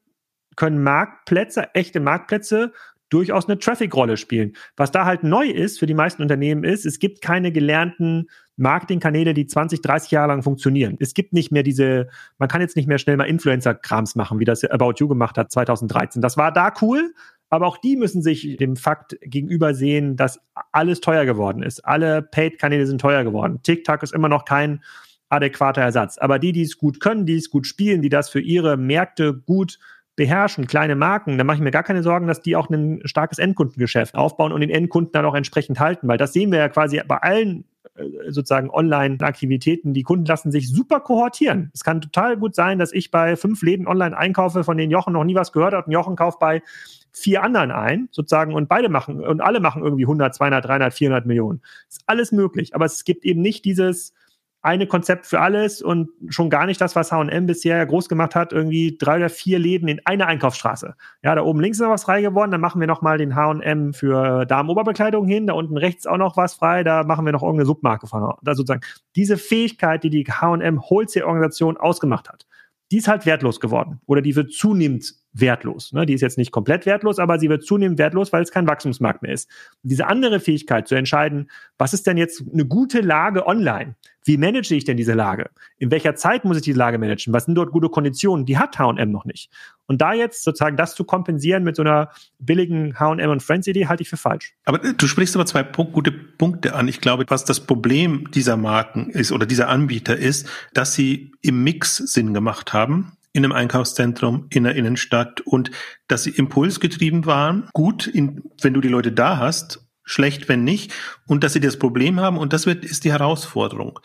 [0.57, 2.73] können Marktplätze, echte Marktplätze
[3.09, 4.53] durchaus eine Traffic-Rolle spielen.
[4.75, 9.33] Was da halt neu ist für die meisten Unternehmen ist, es gibt keine gelernten Marketingkanäle,
[9.33, 10.97] die 20, 30 Jahre lang funktionieren.
[10.99, 14.45] Es gibt nicht mehr diese, man kann jetzt nicht mehr schnell mal Influencer-Krams machen, wie
[14.45, 16.21] das About You gemacht hat 2013.
[16.21, 17.13] Das war da cool,
[17.49, 20.41] aber auch die müssen sich dem Fakt gegenüber sehen, dass
[20.71, 21.85] alles teuer geworden ist.
[21.85, 23.59] Alle Paid-Kanäle sind teuer geworden.
[23.63, 24.81] TikTok ist immer noch kein
[25.29, 26.17] adäquater Ersatz.
[26.17, 29.33] Aber die, die es gut können, die es gut spielen, die das für ihre Märkte
[29.33, 29.79] gut
[30.17, 33.37] beherrschen, kleine Marken, dann mache ich mir gar keine Sorgen, dass die auch ein starkes
[33.37, 36.99] Endkundengeschäft aufbauen und den Endkunden dann auch entsprechend halten, weil das sehen wir ja quasi
[37.07, 41.69] bei allen äh, sozusagen Online-Aktivitäten, die Kunden lassen sich super kohortieren.
[41.73, 45.13] Es kann total gut sein, dass ich bei fünf Läden online einkaufe, von denen Jochen
[45.13, 46.63] noch nie was gehört hat und Jochen kauft bei
[47.11, 51.25] vier anderen ein, sozusagen, und beide machen, und alle machen irgendwie 100, 200, 300, 400
[51.27, 51.61] Millionen.
[51.89, 54.13] Ist alles möglich, aber es gibt eben nicht dieses,
[54.61, 58.53] eine Konzept für alles und schon gar nicht das, was H&M bisher groß gemacht hat,
[58.53, 60.95] irgendwie drei oder vier Läden in einer Einkaufsstraße.
[61.23, 63.35] Ja, da oben links ist noch was frei geworden, dann machen wir noch mal den
[63.35, 67.43] H&M für Damenoberbekleidung hin, da unten rechts auch noch was frei, da machen wir noch
[67.43, 68.33] irgendeine Submarke von.
[68.41, 68.81] Da sozusagen
[69.15, 72.45] diese Fähigkeit, die die H&M Wholesale-Organisation ausgemacht hat,
[72.91, 75.91] die ist halt wertlos geworden oder die wird zunehmend wertlos.
[75.93, 76.05] Ne?
[76.05, 79.21] Die ist jetzt nicht komplett wertlos, aber sie wird zunehmend wertlos, weil es kein Wachstumsmarkt
[79.21, 79.49] mehr ist.
[79.83, 83.95] Und diese andere Fähigkeit zu entscheiden, was ist denn jetzt eine gute Lage online?
[84.27, 85.49] Wie manage ich denn diese Lage?
[85.77, 87.33] In welcher Zeit muss ich diese Lage managen?
[87.33, 88.45] Was sind dort gute Konditionen?
[88.45, 89.49] Die hat H&M noch nicht.
[89.85, 93.87] Und da jetzt sozusagen das zu kompensieren mit so einer billigen H&M und Friends Idee
[93.87, 94.53] halte ich für falsch.
[94.65, 96.89] Aber du sprichst aber zwei gute Punkte an.
[96.89, 101.63] Ich glaube, was das Problem dieser Marken ist oder dieser Anbieter ist, dass sie im
[101.63, 105.71] Mix Sinn gemacht haben in einem Einkaufszentrum in der Innenstadt und
[106.07, 107.69] dass sie impulsgetrieben waren.
[107.71, 110.93] Gut, in, wenn du die Leute da hast schlecht, wenn nicht,
[111.27, 113.99] und dass sie das Problem haben, und das wird, ist die Herausforderung.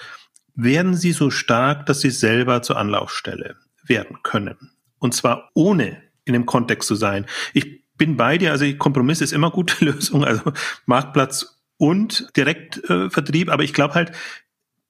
[0.54, 4.72] Werden sie so stark, dass sie selber zur Anlaufstelle werden können?
[4.98, 7.26] Und zwar ohne in dem Kontext zu sein.
[7.54, 10.52] Ich bin bei dir, also Kompromiss ist immer gute Lösung, also
[10.86, 14.12] Marktplatz und Direktvertrieb, äh, aber ich glaube halt,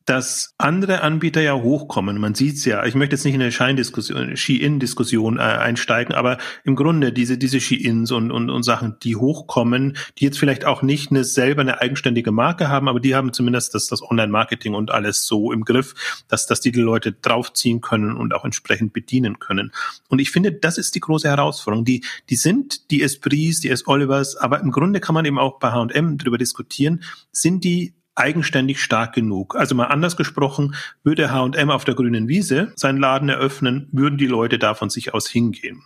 [0.04, 2.18] dass andere Anbieter ja hochkommen.
[2.18, 2.84] Man sieht's ja.
[2.84, 7.60] Ich möchte jetzt nicht in eine Scheindiskussion, Ski-In-Diskussion äh, einsteigen, aber im Grunde diese diese
[7.60, 11.80] Ski-Ins und, und und Sachen, die hochkommen, die jetzt vielleicht auch nicht eine selber eine
[11.80, 15.94] eigenständige Marke haben, aber die haben zumindest das das Online-Marketing und alles so im Griff,
[16.28, 19.72] dass dass die die Leute draufziehen können und auch entsprechend bedienen können.
[20.08, 21.84] Und ich finde, das ist die große Herausforderung.
[21.84, 23.86] Die die sind die Esprits, die S.
[23.86, 28.82] Olivers, aber im Grunde kann man eben auch bei H&M drüber diskutieren, sind die eigenständig
[28.82, 29.56] stark genug.
[29.56, 34.26] Also mal anders gesprochen, würde H&M auf der grünen Wiese seinen Laden eröffnen, würden die
[34.26, 35.82] Leute da von sich aus hingehen.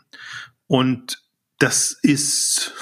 [0.66, 1.22] Und
[1.58, 2.74] das ist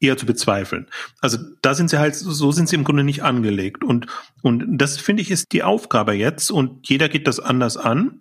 [0.00, 0.88] eher zu bezweifeln.
[1.20, 3.84] Also da sind sie halt, so sind sie im Grunde nicht angelegt.
[3.84, 4.06] Und,
[4.42, 8.20] und das finde ich ist die Aufgabe jetzt und jeder geht das anders an.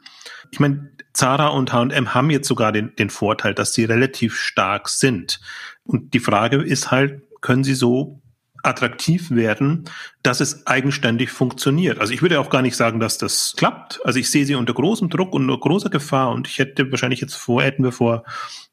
[0.52, 4.90] Ich meine, Zara und H&M haben jetzt sogar den, den Vorteil, dass sie relativ stark
[4.90, 5.40] sind.
[5.84, 8.22] Und die Frage ist halt, können sie so
[8.64, 9.86] attraktiv werden,
[10.24, 12.00] dass es eigenständig funktioniert.
[12.00, 14.00] Also ich würde auch gar nicht sagen, dass das klappt.
[14.04, 17.22] Also ich sehe sie unter großem Druck und unter großer Gefahr und ich hätte wahrscheinlich
[17.22, 18.24] jetzt vor, hätten wir vor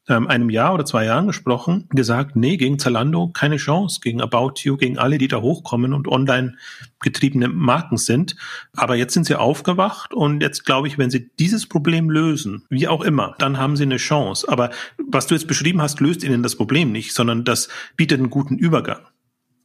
[0.07, 4.53] ähm, einem Jahr oder zwei Jahren gesprochen, gesagt, nee, gegen Zalando keine Chance, gegen About
[4.57, 6.55] You, gegen alle, die da hochkommen und online
[6.99, 8.35] getriebene Marken sind.
[8.75, 12.87] Aber jetzt sind sie aufgewacht und jetzt glaube ich, wenn sie dieses Problem lösen, wie
[12.87, 14.47] auch immer, dann haben sie eine Chance.
[14.49, 18.29] Aber was du jetzt beschrieben hast, löst ihnen das Problem nicht, sondern das bietet einen
[18.29, 18.99] guten Übergang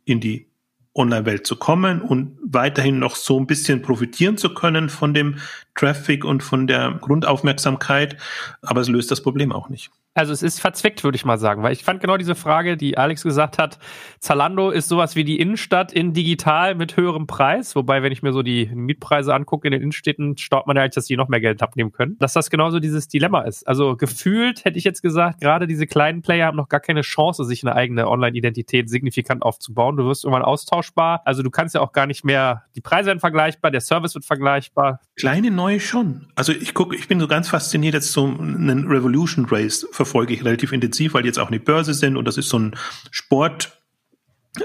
[0.04, 0.46] in die
[0.94, 5.38] Online-Welt zu kommen und weiterhin noch so ein bisschen profitieren zu können von dem
[5.74, 8.16] Traffic und von der Grundaufmerksamkeit.
[8.62, 9.90] Aber es löst das Problem auch nicht.
[10.16, 12.96] Also es ist verzwickt, würde ich mal sagen, weil ich fand genau diese Frage, die
[12.96, 13.80] Alex gesagt hat,
[14.20, 18.32] Zalando ist sowas wie die Innenstadt in digital mit höherem Preis, wobei wenn ich mir
[18.32, 21.40] so die Mietpreise angucke in den Innenstädten, staubt man ja eigentlich, dass die noch mehr
[21.40, 22.16] Geld abnehmen können.
[22.20, 23.66] Dass das genauso dieses Dilemma ist.
[23.66, 27.44] Also gefühlt hätte ich jetzt gesagt, gerade diese kleinen Player haben noch gar keine Chance,
[27.44, 29.96] sich eine eigene Online-Identität signifikant aufzubauen.
[29.96, 31.22] Du wirst irgendwann austauschbar.
[31.24, 34.24] Also du kannst ja auch gar nicht mehr, die Preise werden vergleichbar, der Service wird
[34.24, 35.00] vergleichbar.
[35.16, 36.26] Kleine neue schon.
[36.34, 40.44] Also ich gucke, ich bin so ganz fasziniert jetzt so einen Revolution Race verfolge ich
[40.44, 42.76] relativ intensiv, weil die jetzt auch eine Börse sind und das ist so ein
[43.12, 43.80] Sport,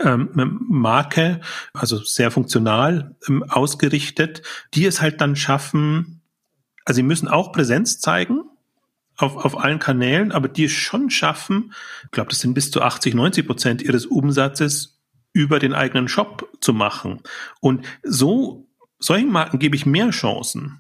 [0.04, 0.30] ähm,
[0.68, 1.42] Marke,
[1.74, 4.42] also sehr funktional ähm, ausgerichtet,
[4.74, 6.22] die es halt dann schaffen,
[6.86, 8.42] also sie müssen auch Präsenz zeigen
[9.18, 11.74] auf, auf allen Kanälen, aber die es schon schaffen,
[12.06, 15.00] ich glaube, das sind bis zu 80, 90 Prozent ihres Umsatzes
[15.34, 17.22] über den eigenen Shop zu machen.
[17.60, 18.69] Und so,
[19.00, 20.80] solchen Marken gebe ich mehr Chancen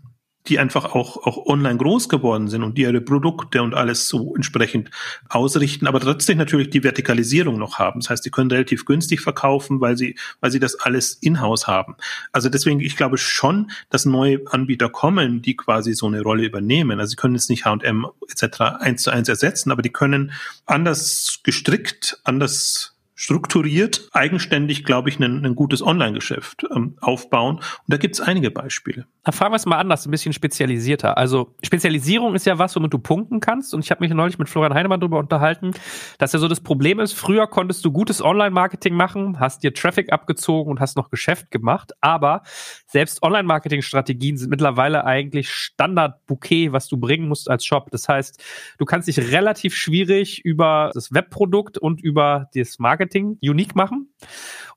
[0.49, 4.36] die einfach auch, auch online groß geworden sind und die ihre Produkte und alles so
[4.36, 4.89] entsprechend
[5.27, 7.99] ausrichten, aber trotzdem natürlich die Vertikalisierung noch haben.
[7.99, 11.95] Das heißt, die können relativ günstig verkaufen, weil sie, weil sie das alles in-house haben.
[12.32, 16.99] Also deswegen, ich glaube schon, dass neue Anbieter kommen, die quasi so eine Rolle übernehmen.
[16.99, 18.62] Also sie können jetzt nicht H&M etc.
[18.79, 20.32] eins zu eins ersetzen, aber die können
[20.65, 27.58] anders gestrickt, anders strukturiert, eigenständig, glaube ich, ein, ein gutes Online-Geschäft ähm, aufbauen.
[27.58, 29.08] Und da gibt es einige Beispiele.
[29.31, 31.17] Fragen wir es mal anders, ein bisschen spezialisierter.
[31.17, 33.73] Also Spezialisierung ist ja was, womit du punkten kannst.
[33.73, 35.71] Und ich habe mich neulich mit Florian Heinemann darüber unterhalten,
[36.17, 40.11] dass ja so das Problem ist, früher konntest du gutes Online-Marketing machen, hast dir Traffic
[40.11, 41.91] abgezogen und hast noch Geschäft gemacht.
[42.01, 42.43] Aber
[42.87, 47.89] selbst Online-Marketing-Strategien sind mittlerweile eigentlich Standard-Bouquet, was du bringen musst als Shop.
[47.91, 48.43] Das heißt,
[48.77, 54.09] du kannst dich relativ schwierig über das Webprodukt und über das Marketing unique machen.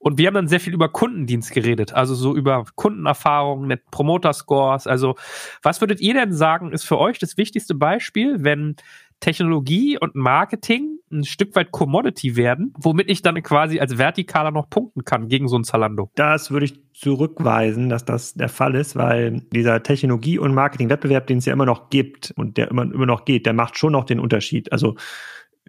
[0.02, 4.32] Und wir haben dann sehr viel über Kundendienst geredet, also so über Kundenerfahrungen, Net Promoter
[4.32, 4.88] Scores.
[4.88, 5.14] Also
[5.62, 8.74] was würdet ihr denn sagen, ist für euch das wichtigste Beispiel, wenn
[9.20, 14.68] Technologie und Marketing ein Stück weit Commodity werden, womit ich dann quasi als Vertikaler noch
[14.68, 16.10] punkten kann gegen so ein Zalando?
[16.16, 21.38] Das würde ich zurückweisen, dass das der Fall ist, weil dieser Technologie- und Marketing-Wettbewerb, den
[21.38, 24.04] es ja immer noch gibt und der immer, immer noch geht, der macht schon noch
[24.04, 24.72] den Unterschied.
[24.72, 24.96] Also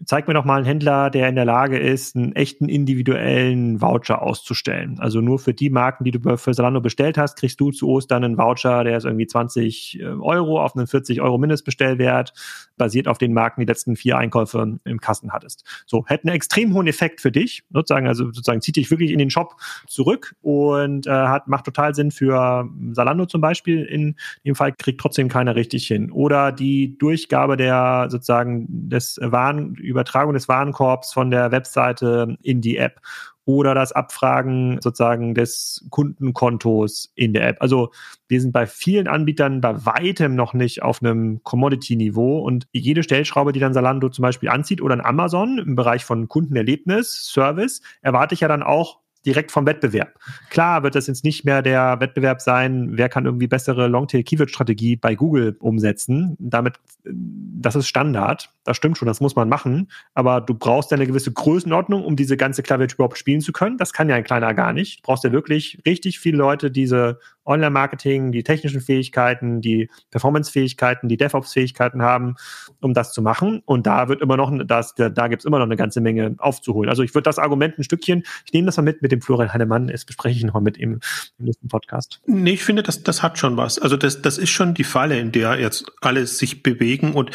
[0.06, 4.22] zeig mir doch mal einen Händler, der in der Lage ist, einen echten individuellen Voucher
[4.22, 5.00] auszustellen.
[5.00, 8.24] Also nur für die Marken, die du für Salando bestellt hast, kriegst du zu Ostern
[8.24, 12.34] einen Voucher, der ist irgendwie 20 äh, Euro auf einen 40 Euro Mindestbestellwert,
[12.78, 15.64] basiert auf den Marken, die letzten vier Einkäufe im Kassen hattest.
[15.86, 19.20] So, hätte einen extrem hohen Effekt für dich, sozusagen, also sozusagen zieht dich wirklich in
[19.20, 19.56] den Shop
[19.88, 23.84] zurück und äh, hat, macht total Sinn für Salando zum Beispiel.
[23.84, 26.12] In dem Fall kriegt trotzdem keiner richtig hin.
[26.12, 32.78] Oder die Durchgabe der sozusagen des Waren Übertragung des Warenkorbs von der Webseite in die
[32.78, 33.02] App
[33.46, 37.58] oder das Abfragen sozusagen des Kundenkontos in der App.
[37.60, 37.92] Also
[38.28, 43.52] wir sind bei vielen Anbietern bei weitem noch nicht auf einem Commodity-Niveau und jede Stellschraube,
[43.52, 48.34] die dann Salando zum Beispiel anzieht oder ein Amazon im Bereich von Kundenerlebnis, Service, erwarte
[48.34, 50.20] ich ja dann auch direkt vom Wettbewerb.
[50.50, 55.16] Klar wird das jetzt nicht mehr der Wettbewerb sein, wer kann irgendwie bessere Longtail-Keyword-Strategie bei
[55.16, 56.36] Google umsetzen.
[56.40, 58.50] Damit, das ist Standard.
[58.64, 59.90] Das stimmt schon, das muss man machen.
[60.14, 63.78] Aber du brauchst ja eine gewisse Größenordnung, um diese ganze Klaviatur überhaupt spielen zu können.
[63.78, 65.00] Das kann ja ein kleiner gar nicht.
[65.00, 71.18] Du brauchst ja wirklich richtig viele Leute, diese Online-Marketing, die technischen Fähigkeiten, die Performance-Fähigkeiten, die
[71.18, 72.36] DevOps-Fähigkeiten haben,
[72.82, 73.62] um das zu machen.
[73.66, 76.36] Und da wird immer noch, das, da, da gibt es immer noch eine ganze Menge
[76.40, 76.90] aufzuholen.
[76.90, 79.54] Also ich würde das Argument ein Stückchen, ich nehme das mal mit mit dem Florian
[79.54, 81.00] Heinemann, das bespreche ich noch mit ihm
[81.38, 82.22] im nächsten Podcast.
[82.26, 83.78] Nee, ich finde, das, das hat schon was.
[83.78, 87.32] Also das, das ist schon die Falle, in der jetzt alle sich bewegen und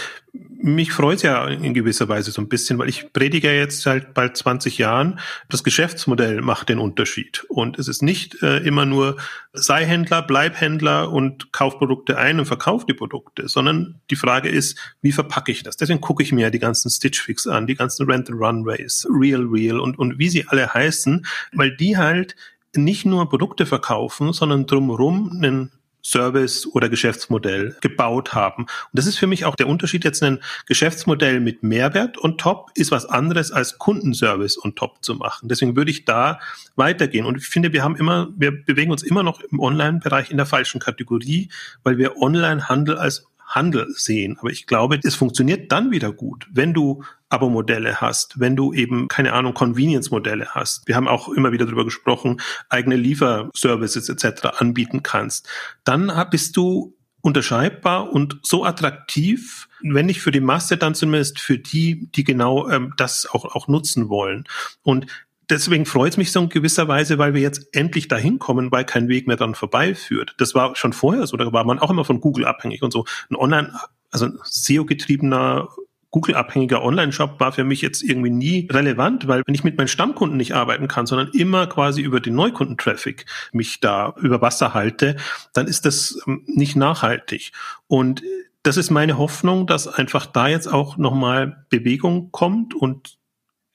[0.75, 4.15] mich freut es ja in gewisser Weise so ein bisschen, weil ich predige jetzt seit
[4.15, 7.45] bald 20 Jahren, das Geschäftsmodell macht den Unterschied.
[7.49, 9.17] Und es ist nicht äh, immer nur
[9.53, 14.49] sei Händler, bleib Händler und kauf Produkte ein und verkauf die Produkte, sondern die Frage
[14.49, 15.77] ist, wie verpacke ich das?
[15.77, 19.43] Deswegen gucke ich mir die ganzen Stitch Fix an, die ganzen Rent and Runways, Real
[19.43, 22.37] Real und, und wie sie alle heißen, weil die halt
[22.77, 25.73] nicht nur Produkte verkaufen, sondern drumherum einen
[26.09, 28.63] Service oder Geschäftsmodell gebaut haben.
[28.63, 32.71] Und das ist für mich auch der Unterschied jetzt ein Geschäftsmodell mit Mehrwert und Top
[32.75, 35.49] ist was anderes als Kundenservice und Top zu machen.
[35.49, 36.41] Deswegen würde ich da
[36.77, 37.27] weitergehen.
[37.27, 40.47] Und ich finde, wir haben immer, wir bewegen uns immer noch im Online-Bereich in der
[40.47, 41.51] falschen Kategorie,
[41.83, 44.37] weil wir Online-Handel als Handel sehen.
[44.39, 49.09] Aber ich glaube, es funktioniert dann wieder gut, wenn du Abo-Modelle hast, wenn du eben,
[49.09, 50.87] keine Ahnung, Convenience-Modelle hast.
[50.87, 54.59] Wir haben auch immer wieder darüber gesprochen, eigene Lieferservices etc.
[54.59, 55.49] anbieten kannst.
[55.85, 61.59] Dann bist du unterscheidbar und so attraktiv, wenn nicht für die Masse, dann zumindest für
[61.59, 64.45] die, die genau ähm, das auch, auch nutzen wollen.
[64.83, 65.07] Und
[65.51, 68.85] deswegen freut es mich so in gewisser Weise, weil wir jetzt endlich dahin kommen, weil
[68.85, 70.35] kein Weg mehr dann vorbeiführt.
[70.39, 73.05] Das war schon vorher so, da war man auch immer von Google abhängig und so.
[73.31, 73.73] Ein Online,
[74.11, 75.69] also SEO-getriebener
[76.11, 80.39] Google-abhängiger Online-Shop war für mich jetzt irgendwie nie relevant, weil wenn ich mit meinen Stammkunden
[80.39, 85.17] nicht arbeiten kann, sondern immer quasi über den Neukundentraffic mich da über Wasser halte,
[85.53, 87.53] dann ist das ähm, nicht nachhaltig.
[87.89, 88.23] Und
[88.63, 93.18] das ist meine Hoffnung, dass einfach da jetzt auch nochmal Bewegung kommt und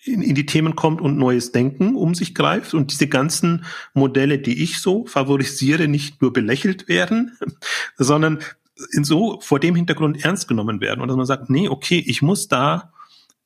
[0.04, 4.40] in, in die Themen kommt und neues Denken um sich greift und diese ganzen Modelle,
[4.40, 7.38] die ich so favorisiere, nicht nur belächelt werden,
[7.98, 8.40] sondern
[8.92, 12.22] in so vor dem Hintergrund ernst genommen werden und dass man sagt, nee, okay, ich
[12.22, 12.94] muss da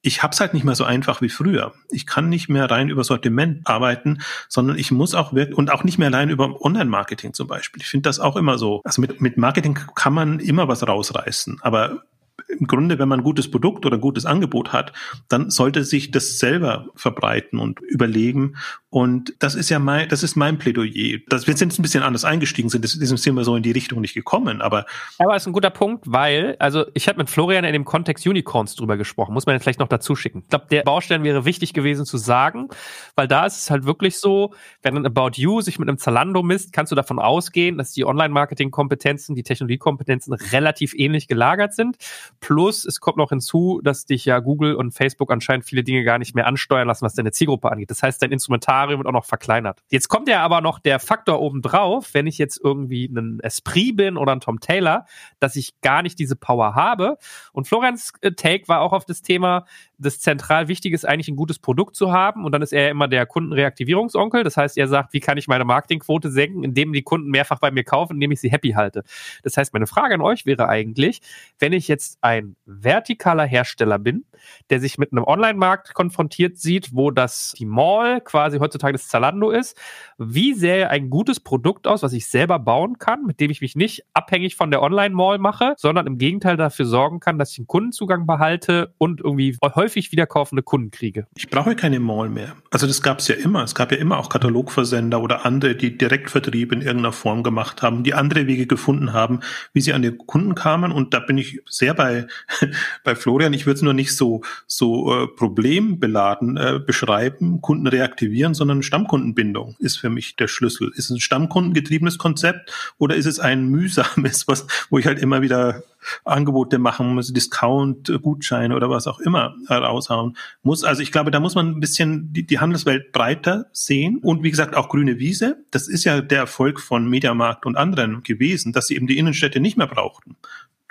[0.02, 1.74] ich hab's halt nicht mehr so einfach wie früher.
[1.90, 5.84] Ich kann nicht mehr rein über Sortiment arbeiten, sondern ich muss auch wirklich, und auch
[5.84, 7.82] nicht mehr allein über Online-Marketing zum Beispiel.
[7.82, 8.82] Ich finde das auch immer so.
[8.84, 12.04] Also mit, mit Marketing kann man immer was rausreißen, aber
[12.48, 14.94] im Grunde, wenn man ein gutes Produkt oder ein gutes Angebot hat,
[15.28, 18.56] dann sollte sich das selber verbreiten und überlegen.
[18.90, 21.20] Und das ist ja mein, das ist mein Plädoyer.
[21.28, 24.14] Das, wir sind ein bisschen anders eingestiegen, sind, sind wir so in die Richtung nicht
[24.14, 24.86] gekommen, aber.
[25.20, 28.76] Aber ist ein guter Punkt, weil, also ich habe mit Florian in dem Kontext Unicorns
[28.76, 30.40] drüber gesprochen, muss man jetzt vielleicht noch dazu schicken.
[30.44, 32.70] Ich glaube, der Baustein wäre wichtig gewesen zu sagen,
[33.16, 36.42] weil da ist es halt wirklich so, wenn ein About You sich mit einem Zalando
[36.42, 41.98] misst, kannst du davon ausgehen, dass die Online-Marketing-Kompetenzen, die Technologiekompetenzen relativ ähnlich gelagert sind.
[42.40, 46.20] Plus, es kommt noch hinzu, dass dich ja Google und Facebook anscheinend viele Dinge gar
[46.20, 47.90] nicht mehr ansteuern lassen, was deine Zielgruppe angeht.
[47.90, 49.82] Das heißt, dein Instrumentarium wird auch noch verkleinert.
[49.90, 54.18] Jetzt kommt ja aber noch der Faktor obendrauf, wenn ich jetzt irgendwie ein Esprit bin
[54.18, 55.06] oder ein Tom Taylor,
[55.40, 57.18] dass ich gar nicht diese Power habe.
[57.54, 59.66] Und Florians äh, Take war auch auf das Thema,
[59.98, 62.46] das zentral wichtig ist, eigentlich ein gutes Produkt zu haben.
[62.46, 64.44] Und dann ist er immer der Kundenreaktivierungsonkel.
[64.44, 67.72] Das heißt, er sagt, wie kann ich meine Marketingquote senken, indem die Kunden mehrfach bei
[67.72, 69.04] mir kaufen, indem ich sie happy halte.
[69.44, 71.22] Das heißt, meine Frage an euch wäre eigentlich,
[71.60, 74.26] wenn ich jetzt ein vertikaler Hersteller bin,
[74.70, 79.50] der sich mit einem Online-Markt konfrontiert sieht, wo das die Mall quasi heutzutage das Zalando
[79.50, 79.78] ist,
[80.18, 83.76] wie sähe ein gutes Produkt aus, was ich selber bauen kann, mit dem ich mich
[83.76, 87.68] nicht abhängig von der Online-Mall mache, sondern im Gegenteil dafür sorgen kann, dass ich einen
[87.68, 91.28] Kundenzugang behalte und irgendwie häufig wiederkaufende Kunden kriege.
[91.36, 92.56] Ich brauche keine Mall mehr.
[92.72, 93.64] Also das gab es ja immer.
[93.64, 98.04] Es gab ja immer auch Katalogversender oder andere, die Direktvertrieb in irgendeiner Form gemacht haben,
[98.04, 99.40] die andere Wege gefunden haben,
[99.74, 100.92] wie sie an die Kunden kamen.
[100.92, 102.28] Und da bin ich sehr bei,
[103.04, 103.54] bei Florian.
[103.54, 109.76] Ich würde es nur nicht so, so äh, problembeladen äh, beschreiben, Kunden reaktivieren, sondern Stammkundenbindung
[109.80, 110.92] ist für mich der Schlüssel.
[110.96, 115.42] Ist es ein stammkundengetriebenes Konzept oder ist es ein mühsames, was, wo ich halt immer
[115.42, 115.84] wieder
[116.24, 120.84] Angebote machen muss, Discount, Gutscheine oder was auch immer raushauen muss.
[120.84, 124.52] Also ich glaube, da muss man ein bisschen die, die Handelswelt breiter sehen und wie
[124.52, 125.64] gesagt auch grüne Wiese.
[125.72, 129.60] Das ist ja der Erfolg von Mediamarkt und anderen gewesen, dass sie eben die Innenstädte
[129.60, 130.38] nicht mehr brauchten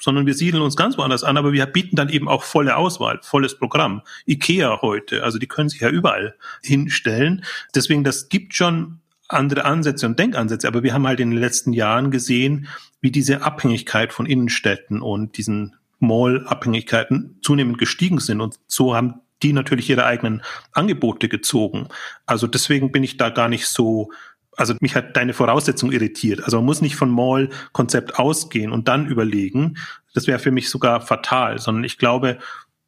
[0.01, 3.19] sondern wir siedeln uns ganz woanders an, aber wir bieten dann eben auch volle Auswahl,
[3.23, 4.03] volles Programm.
[4.27, 7.45] Ikea heute, also die können sich ja überall hinstellen.
[7.75, 11.73] Deswegen, das gibt schon andere Ansätze und Denkansätze, aber wir haben halt in den letzten
[11.73, 12.69] Jahren gesehen,
[13.01, 19.53] wie diese Abhängigkeit von Innenstädten und diesen Mall-Abhängigkeiten zunehmend gestiegen sind und so haben die
[19.53, 21.89] natürlich ihre eigenen Angebote gezogen.
[22.25, 24.11] Also deswegen bin ich da gar nicht so
[24.57, 26.43] also mich hat deine Voraussetzung irritiert.
[26.43, 29.77] Also man muss nicht von Mall-Konzept ausgehen und dann überlegen.
[30.15, 32.39] Das wäre für mich sogar fatal, sondern ich glaube,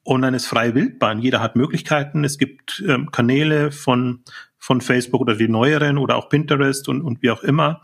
[0.05, 1.21] online ist freie Wildbahn.
[1.21, 2.25] Jeder hat Möglichkeiten.
[2.25, 4.25] Es gibt ähm, Kanäle von,
[4.57, 7.83] von Facebook oder die neueren oder auch Pinterest und, und wie auch immer.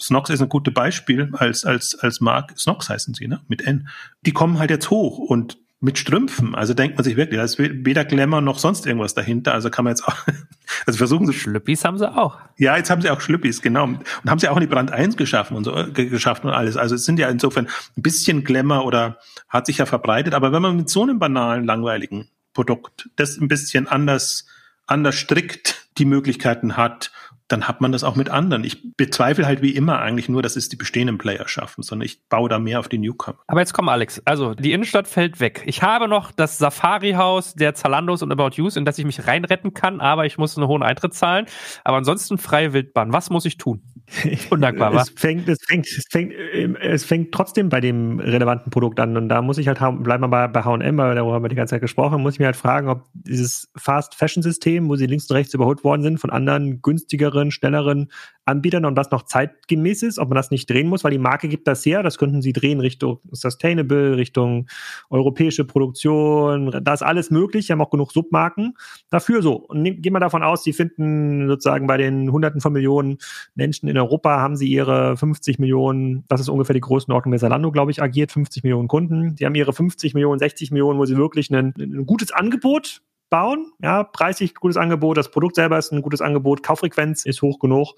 [0.00, 2.58] Snox ist ein gutes Beispiel als, als, als Mark.
[2.58, 3.40] Snox heißen sie, ne?
[3.48, 3.88] Mit N.
[4.24, 6.54] Die kommen halt jetzt hoch und mit Strümpfen.
[6.54, 9.52] Also denkt man sich wirklich, da ist weder Glamour noch sonst irgendwas dahinter.
[9.52, 10.14] Also kann man jetzt auch,
[10.86, 11.32] also versuchen sie.
[11.32, 12.38] Schlüppis haben sie auch.
[12.56, 13.84] Ja, jetzt haben sie auch Schlüppis, genau.
[13.84, 16.76] Und haben sie auch in die Brand 1 geschaffen und so, äh, geschaffen und alles.
[16.76, 17.66] Also es sind ja insofern
[17.96, 19.18] ein bisschen Glamour oder
[19.48, 20.34] hat sich ja verbreitet.
[20.34, 24.46] Aber wenn man mit so einem banalen, langweiligen Produkt das ein bisschen anders,
[24.86, 27.10] anders strickt die Möglichkeiten hat,
[27.52, 28.64] dann hat man das auch mit anderen.
[28.64, 32.26] Ich bezweifle halt wie immer eigentlich nur, dass es die bestehenden Player schaffen, sondern ich
[32.28, 33.38] baue da mehr auf die Newcomer.
[33.46, 34.22] Aber jetzt komm, Alex.
[34.24, 35.62] Also, die Innenstadt fällt weg.
[35.66, 39.74] Ich habe noch das Safari-Haus der Zalandos und About Use, in das ich mich reinretten
[39.74, 41.46] kann, aber ich muss einen hohen Eintritt zahlen.
[41.84, 43.12] Aber ansonsten freie Wildbahn.
[43.12, 43.82] Was muss ich tun?
[44.50, 44.94] Undankbar?
[44.94, 49.16] Es fängt, es fängt, es fängt, es fängt trotzdem bei dem relevanten Produkt an.
[49.16, 51.56] Und da muss ich halt, bleiben wir bei, bei H&M, weil darüber haben wir die
[51.56, 55.36] ganze Zeit gesprochen, muss ich mir halt fragen, ob dieses Fast-Fashion-System, wo sie links und
[55.36, 58.10] rechts überholt worden sind von anderen günstigeren, schnelleren
[58.44, 61.48] Anbietern und das noch zeitgemäß ist, ob man das nicht drehen muss, weil die Marke
[61.48, 64.66] gibt das her, das könnten sie drehen Richtung Sustainable, Richtung
[65.10, 68.74] europäische Produktion, da ist alles möglich, sie haben auch genug Submarken
[69.10, 69.54] dafür so.
[69.54, 73.18] Und gehen wir davon aus, sie finden sozusagen bei den Hunderten von Millionen
[73.54, 77.70] Menschen in Europa haben sie ihre 50 Millionen, das ist ungefähr die Größenordnung der Salando,
[77.70, 79.36] glaube ich, agiert, 50 Millionen Kunden.
[79.36, 83.72] Sie haben ihre 50 Millionen, 60 Millionen, wo sie wirklich ein, ein gutes Angebot bauen.
[83.82, 87.94] Ja, preislich gutes Angebot, das Produkt selber ist ein gutes Angebot, Kauffrequenz ist hoch genug.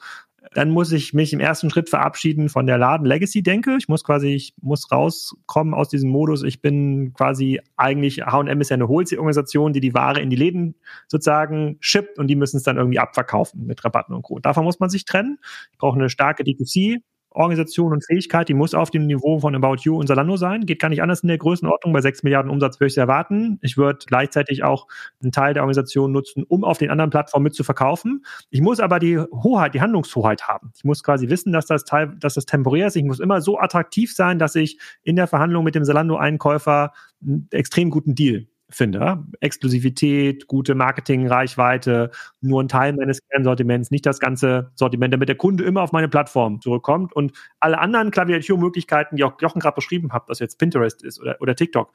[0.54, 3.76] Dann muss ich mich im ersten Schritt verabschieden von der Laden-Legacy-Denke.
[3.78, 6.42] Ich muss quasi, ich muss rauskommen aus diesem Modus.
[6.42, 10.76] Ich bin quasi eigentlich, H&M ist ja eine Wholesale-Organisation, die die Ware in die Läden
[11.08, 14.38] sozusagen shippt und die müssen es dann irgendwie abverkaufen mit Rabatten und Co.
[14.38, 15.38] Davon muss man sich trennen.
[15.72, 17.00] Ich brauche eine starke D2C
[17.34, 20.66] Organisation und Fähigkeit, die muss auf dem Niveau von About You und Salando sein.
[20.66, 21.92] Geht gar nicht anders in der Größenordnung.
[21.92, 23.58] Bei 6 Milliarden Umsatz würde ich es erwarten.
[23.60, 24.86] Ich würde gleichzeitig auch
[25.22, 28.24] einen Teil der Organisation nutzen, um auf den anderen Plattformen mitzuverkaufen.
[28.50, 30.70] Ich muss aber die Hoheit, die Handlungshoheit haben.
[30.76, 32.96] Ich muss quasi wissen, dass das Teil, dass das temporär ist.
[32.96, 37.48] Ich muss immer so attraktiv sein, dass ich in der Verhandlung mit dem Salando-Einkäufer einen
[37.50, 39.24] extrem guten Deal finde.
[39.40, 42.10] Exklusivität, gute Marketing-Reichweite,
[42.40, 46.08] nur ein Teil meines Kernsortiments, nicht das ganze Sortiment, damit der Kunde immer auf meine
[46.08, 51.02] Plattform zurückkommt und alle anderen Klaviaturmöglichkeiten, die auch Jochen gerade beschrieben hat, was jetzt Pinterest
[51.02, 51.92] ist oder, oder TikTok,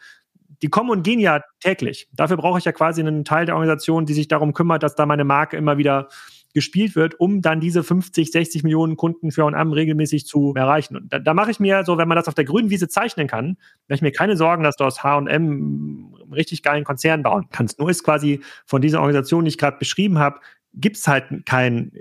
[0.62, 2.10] die kommen und gehen ja täglich.
[2.14, 5.06] Dafür brauche ich ja quasi einen Teil der Organisation, die sich darum kümmert, dass da
[5.06, 6.10] meine Marke immer wieder
[6.54, 10.96] gespielt wird, um dann diese 50, 60 Millionen Kunden für H&M regelmäßig zu erreichen.
[10.96, 13.28] Und da, da mache ich mir so, wenn man das auf der grünen Wiese zeichnen
[13.28, 17.80] kann, mache ich mir keine Sorgen, dass du aus H&M richtig geilen Konzern bauen kannst.
[17.80, 20.40] Nur ist quasi von dieser Organisation, die ich gerade beschrieben habe,
[20.74, 21.92] gibt es halt kein,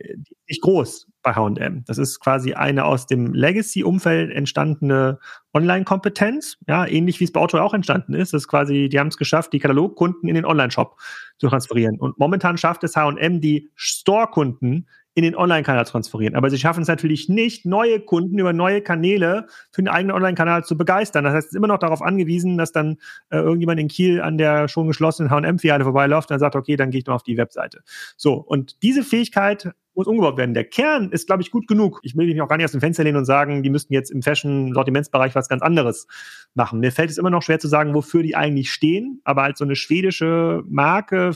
[0.47, 1.85] nicht groß bei H&M.
[1.87, 5.19] Das ist quasi eine aus dem Legacy-Umfeld entstandene
[5.53, 8.33] Online-Kompetenz, ja, ähnlich wie es bei Auto auch entstanden ist.
[8.33, 10.97] Das ist quasi, die haben es geschafft, die Katalogkunden in den Online-Shop
[11.39, 11.99] zu transferieren.
[11.99, 14.87] Und momentan schafft es H&M, die Store-Kunden
[15.19, 16.37] in den Online-Kanal zu transferieren.
[16.37, 20.63] Aber sie schaffen es natürlich nicht, neue Kunden über neue Kanäle für den eigenen Online-Kanal
[20.63, 21.25] zu begeistern.
[21.25, 22.99] Das heißt, es ist immer noch darauf angewiesen, dass dann
[23.31, 26.93] äh, irgendjemand in Kiel an der schon geschlossenen H&M-Filiale vorbeiläuft und dann sagt, okay, dann
[26.93, 27.81] gehe ich noch auf die Webseite.
[28.17, 30.55] So, und diese Fähigkeit muss umgebaut werden.
[30.55, 31.99] Der Kern ist, glaube ich, gut genug.
[32.05, 34.11] Ich will mich auch gar nicht aus dem Fenster lehnen und sagen, die müssten jetzt
[34.11, 36.07] im Fashion-Sortimentsbereich was ganz anderes
[36.55, 36.79] machen.
[36.79, 39.65] Mir fällt es immer noch schwer zu sagen, wofür die eigentlich stehen, aber als so
[39.65, 41.33] eine schwedische Marke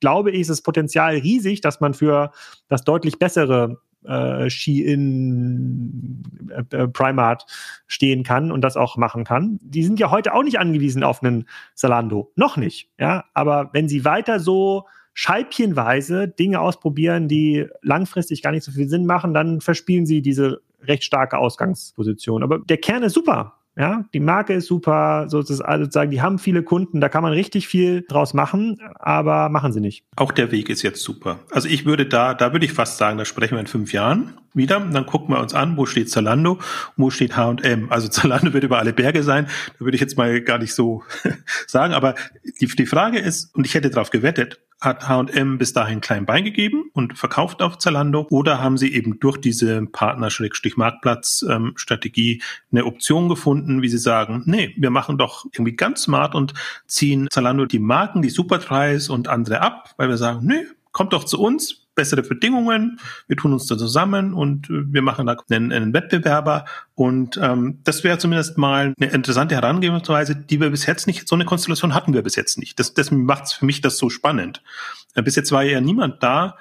[0.00, 2.30] glaube ich, ist das Potenzial riesig, dass man für
[2.68, 7.46] das deutlich bessere äh, Ski-In äh, äh, Primat
[7.86, 9.58] stehen kann und das auch machen kann.
[9.62, 12.30] Die sind ja heute auch nicht angewiesen auf einen Salando.
[12.36, 12.90] Noch nicht.
[12.98, 14.84] Ja, aber wenn sie weiter so
[15.14, 20.60] scheibchenweise Dinge ausprobieren, die langfristig gar nicht so viel Sinn machen, dann verspielen sie diese
[20.82, 22.42] recht starke Ausgangsposition.
[22.42, 23.54] Aber der Kern ist super.
[23.76, 28.04] Ja, die Marke ist super, sozusagen, die haben viele Kunden, da kann man richtig viel
[28.08, 30.04] draus machen, aber machen sie nicht.
[30.14, 31.40] Auch der Weg ist jetzt super.
[31.50, 34.34] Also ich würde da, da würde ich fast sagen, da sprechen wir in fünf Jahren
[34.52, 34.78] wieder.
[34.78, 36.60] Dann gucken wir uns an, wo steht Zalando,
[36.96, 37.90] wo steht H&M.
[37.90, 39.48] Also Zalando wird über alle Berge sein.
[39.78, 41.02] Da würde ich jetzt mal gar nicht so
[41.66, 41.94] sagen.
[41.94, 42.14] Aber
[42.60, 46.44] die, die Frage ist, und ich hätte darauf gewettet, hat H&M bis dahin klein Bein
[46.44, 53.82] gegeben und verkauft auf Zalando oder haben sie eben durch diese Partner-Marktplatz-Strategie eine Option gefunden,
[53.82, 56.54] wie sie sagen, nee, wir machen doch irgendwie ganz smart und
[56.86, 61.24] ziehen Zalando die Marken, die Superpreis und andere ab, weil wir sagen, nee, kommt doch
[61.24, 65.72] zu uns, bessere Bedingungen, wir tun uns da zusammen und äh, wir machen da einen,
[65.72, 66.64] einen Wettbewerber
[66.94, 71.34] und ähm, das wäre zumindest mal eine interessante Herangehensweise, die wir bis jetzt nicht, so
[71.34, 72.78] eine Konstellation hatten wir bis jetzt nicht.
[72.78, 74.62] Das, das macht für mich das so spannend.
[75.14, 76.56] Äh, bis jetzt war ja niemand da,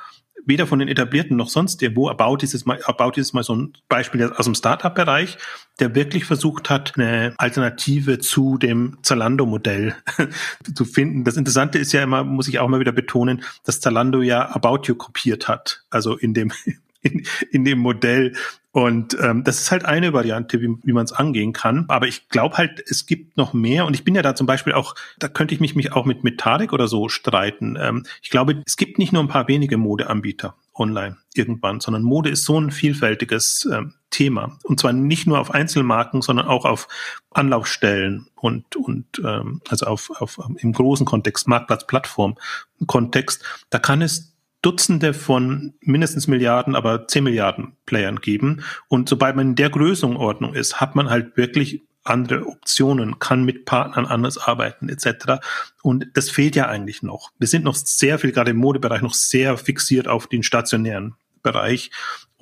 [0.46, 2.10] weder von den etablierten noch sonst irgendwo.
[2.10, 5.38] About dieses Mal, About dieses Mal so ein Beispiel aus dem Startup-Bereich,
[5.80, 9.96] der wirklich versucht hat, eine Alternative zu dem Zalando-Modell
[10.76, 11.24] zu finden.
[11.24, 14.88] Das Interessante ist ja immer, muss ich auch mal wieder betonen, dass Zalando ja About
[14.88, 15.84] You kopiert hat.
[15.90, 16.52] Also in dem,
[17.02, 18.34] in, in dem Modell
[18.74, 21.86] und ähm, das ist halt eine Variante, wie, wie man es angehen kann.
[21.90, 23.86] Aber ich glaube halt, es gibt noch mehr.
[23.86, 26.24] Und ich bin ja da zum Beispiel auch, da könnte ich mich, mich auch mit,
[26.24, 27.78] mit Tarek oder so streiten.
[27.80, 32.32] Ähm, ich glaube, es gibt nicht nur ein paar wenige Modeanbieter online irgendwann, sondern Mode
[32.32, 34.58] ist so ein vielfältiges ähm, Thema.
[34.64, 36.88] Und zwar nicht nur auf Einzelmarken, sondern auch auf
[37.30, 42.40] Anlaufstellen und, und ähm, also auf, auf im großen Kontext, Marktplatz, Plattform
[42.88, 43.44] Kontext.
[43.70, 44.33] Da kann es
[44.64, 48.64] Dutzende von mindestens Milliarden, aber 10 Milliarden Playern geben.
[48.88, 53.66] Und sobald man in der Größenordnung ist, hat man halt wirklich andere Optionen, kann mit
[53.66, 55.42] Partnern anders arbeiten etc.
[55.82, 57.32] Und das fehlt ja eigentlich noch.
[57.40, 61.92] Wir sind noch sehr viel, gerade im Modebereich, noch sehr fixiert auf den stationären Bereich.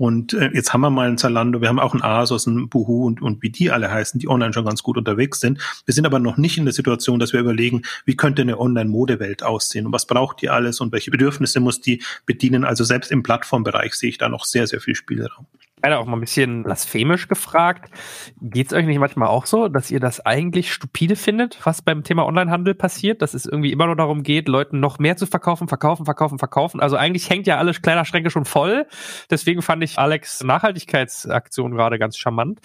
[0.01, 3.05] Und äh, jetzt haben wir mal einen Zalando, wir haben auch einen Asos, einen Buhu
[3.05, 5.59] und, und wie die alle heißen, die online schon ganz gut unterwegs sind.
[5.85, 9.43] Wir sind aber noch nicht in der Situation, dass wir überlegen, wie könnte eine Online-Modewelt
[9.43, 12.65] aussehen und was braucht die alles und welche Bedürfnisse muss die bedienen.
[12.65, 15.45] Also selbst im Plattformbereich sehe ich da noch sehr, sehr viel Spielraum.
[15.81, 17.91] Einer auch mal ein bisschen blasphemisch gefragt.
[18.41, 22.03] Geht es euch nicht manchmal auch so, dass ihr das eigentlich stupide findet, was beim
[22.03, 25.67] Thema Onlinehandel passiert, dass es irgendwie immer nur darum geht, Leuten noch mehr zu verkaufen,
[25.67, 26.79] verkaufen, verkaufen, verkaufen?
[26.79, 28.85] Also eigentlich hängt ja alle Kleiderschränke schon voll.
[29.29, 32.59] Deswegen fand ich Alex Nachhaltigkeitsaktion gerade ganz charmant.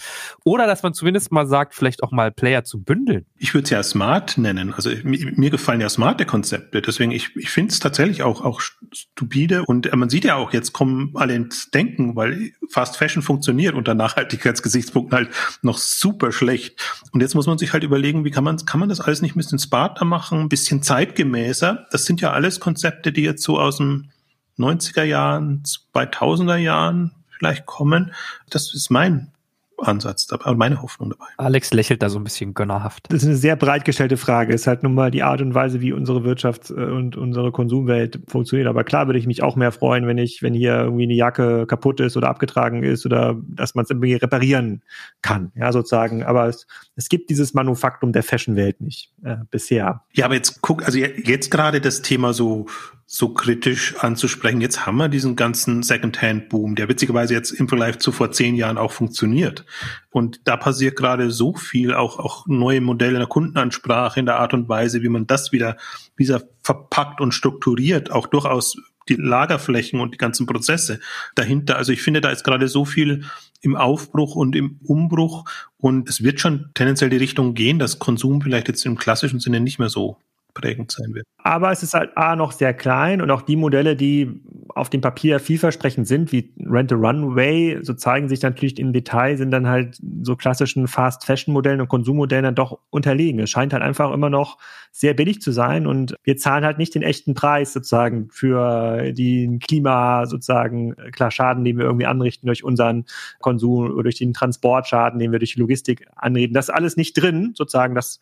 [0.45, 3.27] Oder dass man zumindest mal sagt, vielleicht auch mal Player zu bündeln.
[3.37, 4.75] Ich würde es ja smart nennen.
[4.75, 6.83] Also mir gefallen ja smarte Konzepte.
[6.83, 9.65] Deswegen, ich, ich finde es tatsächlich auch, auch stupide.
[9.65, 13.95] Und man sieht ja auch, jetzt kommen alle ins Denken, weil Fast Fashion funktioniert unter
[13.95, 15.31] Nachhaltigkeitsgesichtspunkten halt
[15.63, 16.81] noch super schlecht.
[17.13, 19.37] Und jetzt muss man sich halt überlegen, wie kann man, kann man das alles nicht
[19.37, 21.87] ein bisschen smarter machen, ein bisschen zeitgemäßer?
[21.91, 24.11] Das sind ja alles Konzepte, die jetzt so aus dem
[24.59, 28.13] 90er Jahren, 2000er Jahren vielleicht kommen.
[28.51, 29.33] Das ist mein
[29.79, 31.27] Ansatz dabei und meine Hoffnung dabei.
[31.37, 33.07] Alex lächelt da so ein bisschen gönnerhaft.
[33.11, 34.55] Das ist eine sehr breit gestellte Frage.
[34.55, 37.53] Es ist halt nun mal die Art und Weise, wie unsere Wirtschaft äh, und unsere
[37.53, 38.69] Konsumwelt funktioniert.
[38.69, 41.67] Aber klar würde ich mich auch mehr freuen, wenn ich, wenn hier irgendwie eine Jacke
[41.67, 44.83] kaputt ist oder abgetragen ist oder dass man es irgendwie reparieren
[45.23, 46.23] kann, ja, sozusagen.
[46.23, 46.67] Aber es,
[46.97, 50.03] es gibt dieses Manufaktum der Fashion-Welt nicht äh, bisher.
[50.13, 52.67] Ja, aber jetzt guck, also jetzt gerade das Thema so
[53.09, 54.61] so kritisch anzusprechen.
[54.61, 58.79] Jetzt haben wir diesen ganzen Secondhand-Boom, der witzigerweise jetzt im Vergleich zu vor zehn Jahren
[58.79, 59.65] auch funktioniert.
[60.11, 64.41] Und da passiert gerade so viel, auch, auch neue Modelle in der Kundenansprache, in der
[64.41, 65.77] Art und Weise, wie man das wieder,
[66.17, 68.77] wieder verpackt und strukturiert, auch durchaus
[69.09, 70.99] die Lagerflächen und die ganzen Prozesse
[71.37, 71.77] dahinter.
[71.77, 73.25] Also ich finde, da ist gerade so viel
[73.61, 75.45] im Aufbruch und im Umbruch
[75.79, 79.61] und es wird schon tendenziell die Richtung gehen, dass Konsum vielleicht jetzt im klassischen Sinne
[79.61, 80.17] nicht mehr so
[80.57, 81.27] prägend sein wird.
[81.39, 84.41] Aber es ist halt A noch sehr klein und auch die Modelle, die
[84.75, 89.37] auf dem Papier vielversprechend sind, wie Rent a Runway, so zeigen sich natürlich im Detail,
[89.37, 93.41] sind dann halt so klassischen Fast-Fashion-Modellen und Konsummodellen dann doch unterlegen.
[93.41, 94.59] Es scheint halt einfach immer noch
[94.91, 99.59] sehr billig zu sein und wir zahlen halt nicht den echten Preis sozusagen für den
[99.59, 103.05] Klima sozusagen, klar Schaden, den wir irgendwie anrichten durch unseren
[103.41, 106.55] Konsum oder durch den Transportschaden, den wir durch die Logistik anreden.
[106.55, 108.21] Das ist alles nicht drin, sozusagen, das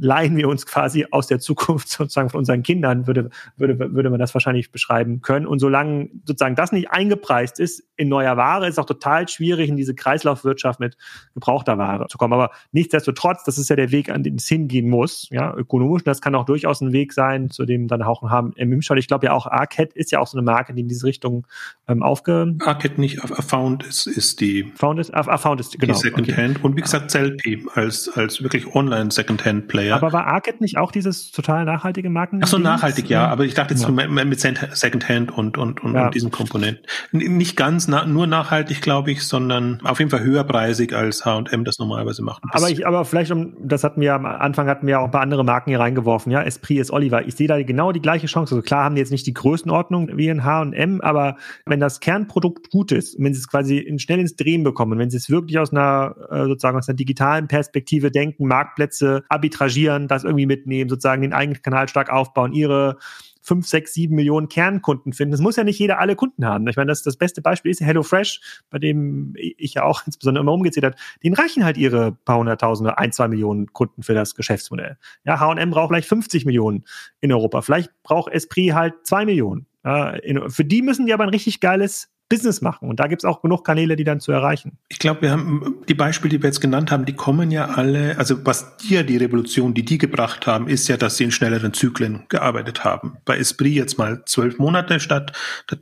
[0.00, 4.18] leihen wir uns quasi aus der Zukunft sozusagen von unseren Kindern, würde, würde, würde man
[4.18, 5.46] das wahrscheinlich beschreiben können.
[5.46, 9.68] Und solange sozusagen das nicht eingepreist ist in neuer Ware, ist es auch total schwierig,
[9.68, 10.96] in diese Kreislaufwirtschaft mit
[11.34, 12.32] gebrauchter Ware zu kommen.
[12.32, 16.02] Aber nichtsdestotrotz, das ist ja der Weg, an den es hingehen muss, ja, ökonomisch.
[16.02, 19.08] Und das kann auch durchaus ein Weg sein, zu dem dann auch haben im Ich
[19.08, 21.46] glaube ja auch Arcade ist ja auch so eine Marke, die in diese Richtung
[21.88, 22.56] ähm, aufge...
[22.60, 24.72] Arcade nicht, Found ist, ist die...
[24.76, 25.94] Found ist, Found ist, genau.
[25.94, 26.56] Die Secondhand.
[26.56, 26.66] Okay.
[26.66, 29.10] Und wie gesagt, Zelpi als, als wirklich online
[29.88, 29.96] Player.
[29.96, 32.40] Aber war Arcade nicht auch dieses total nachhaltige Marken?
[32.42, 33.26] Ach so, nachhaltig, ja.
[33.28, 33.90] Aber ich dachte jetzt ja.
[33.90, 36.06] mit Secondhand und, und, und, ja.
[36.06, 36.84] und diesen Komponenten.
[37.12, 41.78] Nicht ganz na, nur nachhaltig, glaube ich, sondern auf jeden Fall höherpreisig als H&M das
[41.78, 42.42] normalerweise macht.
[42.52, 45.22] Aber ich, aber vielleicht um, das hatten wir am Anfang hatten wir auch ein paar
[45.22, 46.42] andere Marken hier reingeworfen, ja.
[46.42, 47.26] Esprit ist Oliver.
[47.26, 48.54] Ich sehe da genau die gleiche Chance.
[48.54, 51.36] Also klar haben die jetzt nicht die Größenordnung wie in H&M, aber
[51.66, 55.10] wenn das Kernprodukt gut ist, wenn sie es quasi in, schnell ins Drehen bekommen, wenn
[55.10, 60.08] sie es wirklich aus einer, äh, sozusagen aus einer digitalen Perspektive denken, Marktplätze arbitragieren, engagieren,
[60.08, 62.98] das irgendwie mitnehmen, sozusagen den eigenen Kanal stark aufbauen, ihre
[63.40, 65.32] fünf, sechs, sieben Millionen Kernkunden finden.
[65.32, 66.68] Es muss ja nicht jeder alle Kunden haben.
[66.68, 70.52] Ich meine, das, das beste Beispiel ist HelloFresh, bei dem ich ja auch insbesondere immer
[70.52, 70.96] umgezählt habe.
[71.22, 74.98] Den reichen halt ihre paar hunderttausende, ein, zwei Millionen Kunden für das Geschäftsmodell.
[75.24, 76.84] Ja, H&M braucht vielleicht 50 Millionen
[77.20, 77.62] in Europa.
[77.62, 79.66] Vielleicht braucht Esprit halt zwei Millionen.
[79.82, 82.88] Ja, in, für die müssen die aber ein richtig geiles Business machen.
[82.88, 84.78] Und da gibt es auch genug Kanäle, die dann zu erreichen.
[84.88, 88.18] Ich glaube, wir haben die Beispiele, die wir jetzt genannt haben, die kommen ja alle,
[88.18, 91.72] also was dir die Revolution, die die gebracht haben, ist ja, dass sie in schnelleren
[91.72, 93.16] Zyklen gearbeitet haben.
[93.24, 95.32] Bei Esprit jetzt mal zwölf Monate statt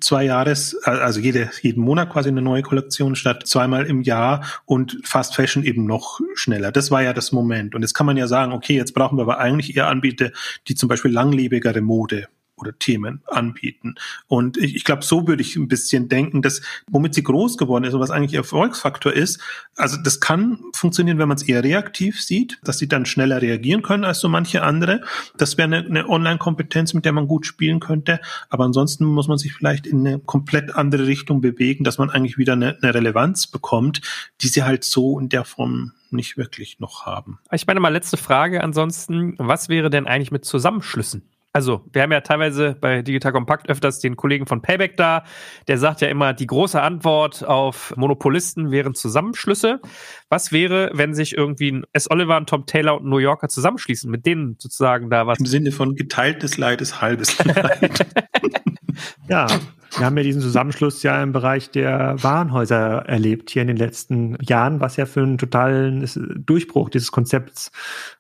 [0.01, 4.99] zwei Jahres, also jede, jeden Monat quasi eine neue Kollektion statt zweimal im Jahr und
[5.05, 6.71] Fast Fashion eben noch schneller.
[6.71, 7.75] Das war ja das Moment.
[7.75, 10.31] Und jetzt kann man ja sagen, okay, jetzt brauchen wir aber eigentlich eher Anbieter,
[10.69, 13.97] die zum Beispiel langlebigere Mode oder Themen anbieten.
[14.29, 17.85] Und ich, ich glaube, so würde ich ein bisschen denken, dass womit sie groß geworden
[17.85, 19.41] ist und was eigentlich Erfolgsfaktor ist,
[19.77, 23.83] also das kann funktionieren, wenn man es eher reaktiv sieht, dass sie dann schneller reagieren
[23.83, 25.03] können als so manche andere.
[25.37, 28.21] Das wäre eine, eine Online-Kompetenz, mit der man gut spielen könnte.
[28.49, 32.39] Aber ansonsten muss man sich vielleicht in eine komplett andere Richtung bewegen, dass man eigentlich
[32.39, 34.01] wieder eine, eine Relevanz bekommt,
[34.41, 37.39] die sie halt so in der Form nicht wirklich noch haben.
[37.53, 41.23] Ich meine mal letzte Frage ansonsten, was wäre denn eigentlich mit Zusammenschlüssen?
[41.57, 45.25] Also, wir haben ja teilweise bei Digital Compact öfters den Kollegen von Payback da.
[45.69, 49.81] Der sagt ja immer, die große Antwort auf Monopolisten wären Zusammenschlüsse.
[50.29, 52.11] Was wäre, wenn sich irgendwie ein S.
[52.11, 55.39] Oliver, ein Tom Taylor und ein New Yorker zusammenschließen, mit denen sozusagen da was?
[55.39, 58.07] Im Sinne von geteiltes Leid ist halbes Leid.
[59.27, 59.47] ja,
[59.97, 64.37] wir haben ja diesen Zusammenschluss ja im Bereich der Warenhäuser erlebt hier in den letzten
[64.43, 66.07] Jahren, was ja für einen totalen
[66.45, 67.73] Durchbruch dieses Konzepts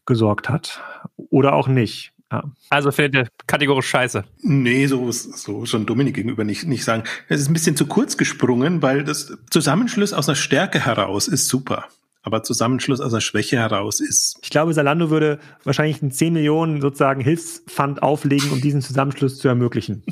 [0.07, 0.81] gesorgt hat.
[1.29, 2.16] Oder auch nicht.
[2.31, 2.43] Ja.
[2.71, 4.25] Also findet ihr kategorisch scheiße?
[4.43, 7.05] Nee, so, so schon Dominik gegenüber nicht, nicht sagen.
[7.29, 11.47] Es ist ein bisschen zu kurz gesprungen, weil das Zusammenschluss aus einer Stärke heraus ist
[11.49, 11.87] super.
[12.23, 14.39] Aber Zusammenschluss aus einer Schwäche heraus ist.
[14.43, 19.47] Ich glaube, Salando würde wahrscheinlich einen 10 Millionen sozusagen Hilfsfund auflegen, um diesen Zusammenschluss zu
[19.47, 20.03] ermöglichen.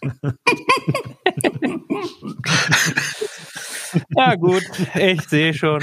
[4.16, 4.62] ja, gut,
[4.94, 5.82] ich sehe schon.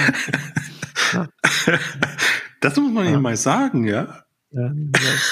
[2.61, 3.11] Das muss man ja.
[3.11, 4.23] Ihnen mal sagen, ja.
[4.53, 4.71] Ja,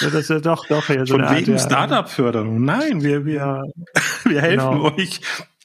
[0.02, 0.88] das ist doch, doch.
[0.90, 2.64] Ja, so Von wegen Art, Startup-Förderung.
[2.64, 3.64] Nein, wir, wir,
[4.24, 4.96] wir helfen genau.
[4.96, 5.22] euch.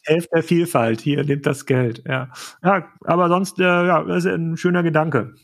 [0.06, 1.00] Helft der Vielfalt.
[1.00, 2.02] Hier, nehmt das Geld.
[2.06, 2.30] Ja,
[2.62, 5.34] ja aber sonst, äh, ja, das ist ein schöner Gedanke.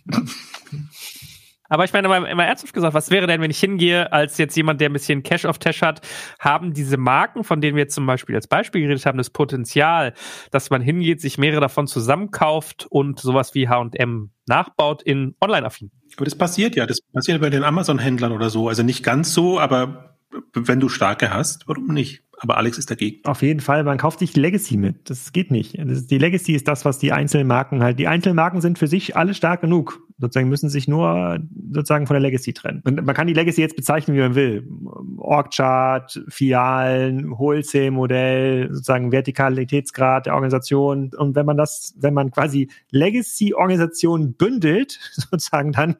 [1.70, 4.56] Aber ich meine, mal, mal ernsthaft gesagt, was wäre denn, wenn ich hingehe, als jetzt
[4.56, 6.06] jemand, der ein bisschen Cash auf Tash hat,
[6.40, 10.12] haben diese Marken, von denen wir zum Beispiel als Beispiel geredet haben, das Potenzial,
[10.50, 15.92] dass man hingeht, sich mehrere davon zusammenkauft und sowas wie H&M nachbaut in Online-affin?
[16.16, 18.68] Aber das passiert ja, das passiert bei den Amazon-Händlern oder so.
[18.68, 20.16] Also nicht ganz so, aber
[20.52, 22.24] wenn du starke hast, warum nicht?
[22.40, 23.24] Aber Alex ist dagegen.
[23.24, 25.10] Auf jeden Fall, man kauft sich Legacy mit.
[25.10, 25.78] Das geht nicht.
[25.78, 27.98] Das, die Legacy ist das, was die einzelnen Marken halt.
[27.98, 31.38] Die einzelnen Marken sind für sich alle stark genug sozusagen müssen sich nur
[31.72, 32.82] sozusagen von der Legacy trennen.
[32.84, 34.68] Und man kann die Legacy jetzt bezeichnen, wie man will.
[35.16, 41.10] Org-Chart, Fialen, Wholesale-Modell, sozusagen Vertikalitätsgrad der Organisation.
[41.16, 45.96] Und wenn man das, wenn man quasi Legacy-Organisationen bündelt, sozusagen, dann,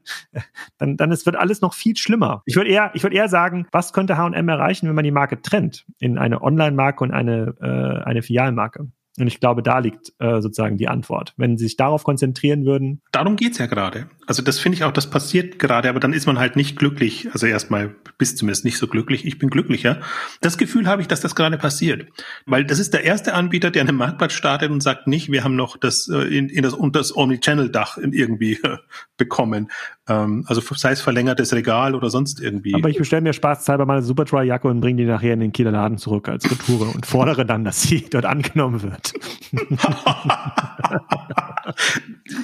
[0.79, 2.43] dann, dann es wird alles noch viel schlimmer.
[2.45, 5.41] Ich würde eher, ich würde eher sagen, was könnte H&M erreichen, wenn man die Marke
[5.41, 8.89] trennt in eine Online-Marke und eine, äh, eine Filialmarke?
[9.19, 11.35] Und ich glaube, da liegt äh, sozusagen die Antwort.
[11.37, 13.03] Wenn sie sich darauf konzentrieren würden.
[13.11, 14.09] Darum geht's ja gerade.
[14.27, 17.29] Also das finde ich auch, das passiert gerade, aber dann ist man halt nicht glücklich.
[17.33, 19.27] Also erstmal bist zumindest nicht so glücklich.
[19.27, 20.01] Ich bin glücklicher.
[20.41, 22.07] Das Gefühl habe ich, dass das gerade passiert.
[22.47, 25.57] Weil das ist der erste Anbieter, der einen Marktplatz startet und sagt nicht, wir haben
[25.57, 28.77] noch das äh, in, in das, und das Omnichannel-Dach irgendwie äh,
[29.17, 29.71] bekommen.
[30.11, 32.75] Ähm, also sei es verlängertes Regal oder sonst irgendwie.
[32.75, 35.71] Aber ich bestelle mir spaßhalber mal eine Superdry-Jacke und bringe die nachher in den Kieler
[35.71, 39.13] Laden zurück als Retoure und fordere dann, dass sie dort angenommen wird.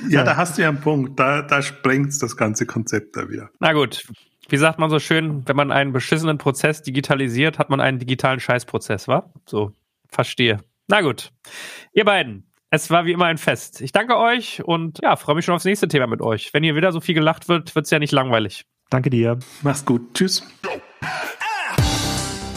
[0.08, 1.18] ja, da hast du ja einen Punkt.
[1.18, 3.50] Da, da sprengt das ganze Konzept da wieder.
[3.58, 4.06] Na gut.
[4.48, 8.38] Wie sagt man so schön, wenn man einen beschissenen Prozess digitalisiert, hat man einen digitalen
[8.38, 9.28] Scheißprozess, wa?
[9.44, 9.72] So,
[10.08, 10.60] verstehe.
[10.86, 11.32] Na gut.
[11.92, 13.80] Ihr beiden, es war wie immer ein Fest.
[13.80, 16.52] Ich danke euch und ja, freue mich schon aufs nächste Thema mit euch.
[16.52, 18.64] Wenn hier wieder so viel gelacht wird, wird es ja nicht langweilig.
[18.90, 19.38] Danke dir.
[19.62, 20.14] Mach's gut.
[20.14, 20.42] Tschüss.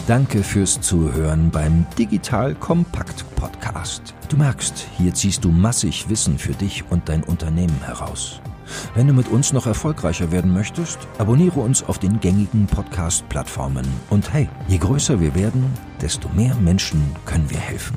[0.06, 4.14] Danke fürs Zuhören beim Digital Kompakt Podcast.
[4.28, 8.40] Du merkst, hier ziehst du massig Wissen für dich und dein Unternehmen heraus.
[8.94, 13.86] Wenn du mit uns noch erfolgreicher werden möchtest, abonniere uns auf den gängigen Podcast-Plattformen.
[14.10, 15.64] Und hey, je größer wir werden,
[16.00, 17.96] desto mehr Menschen können wir helfen.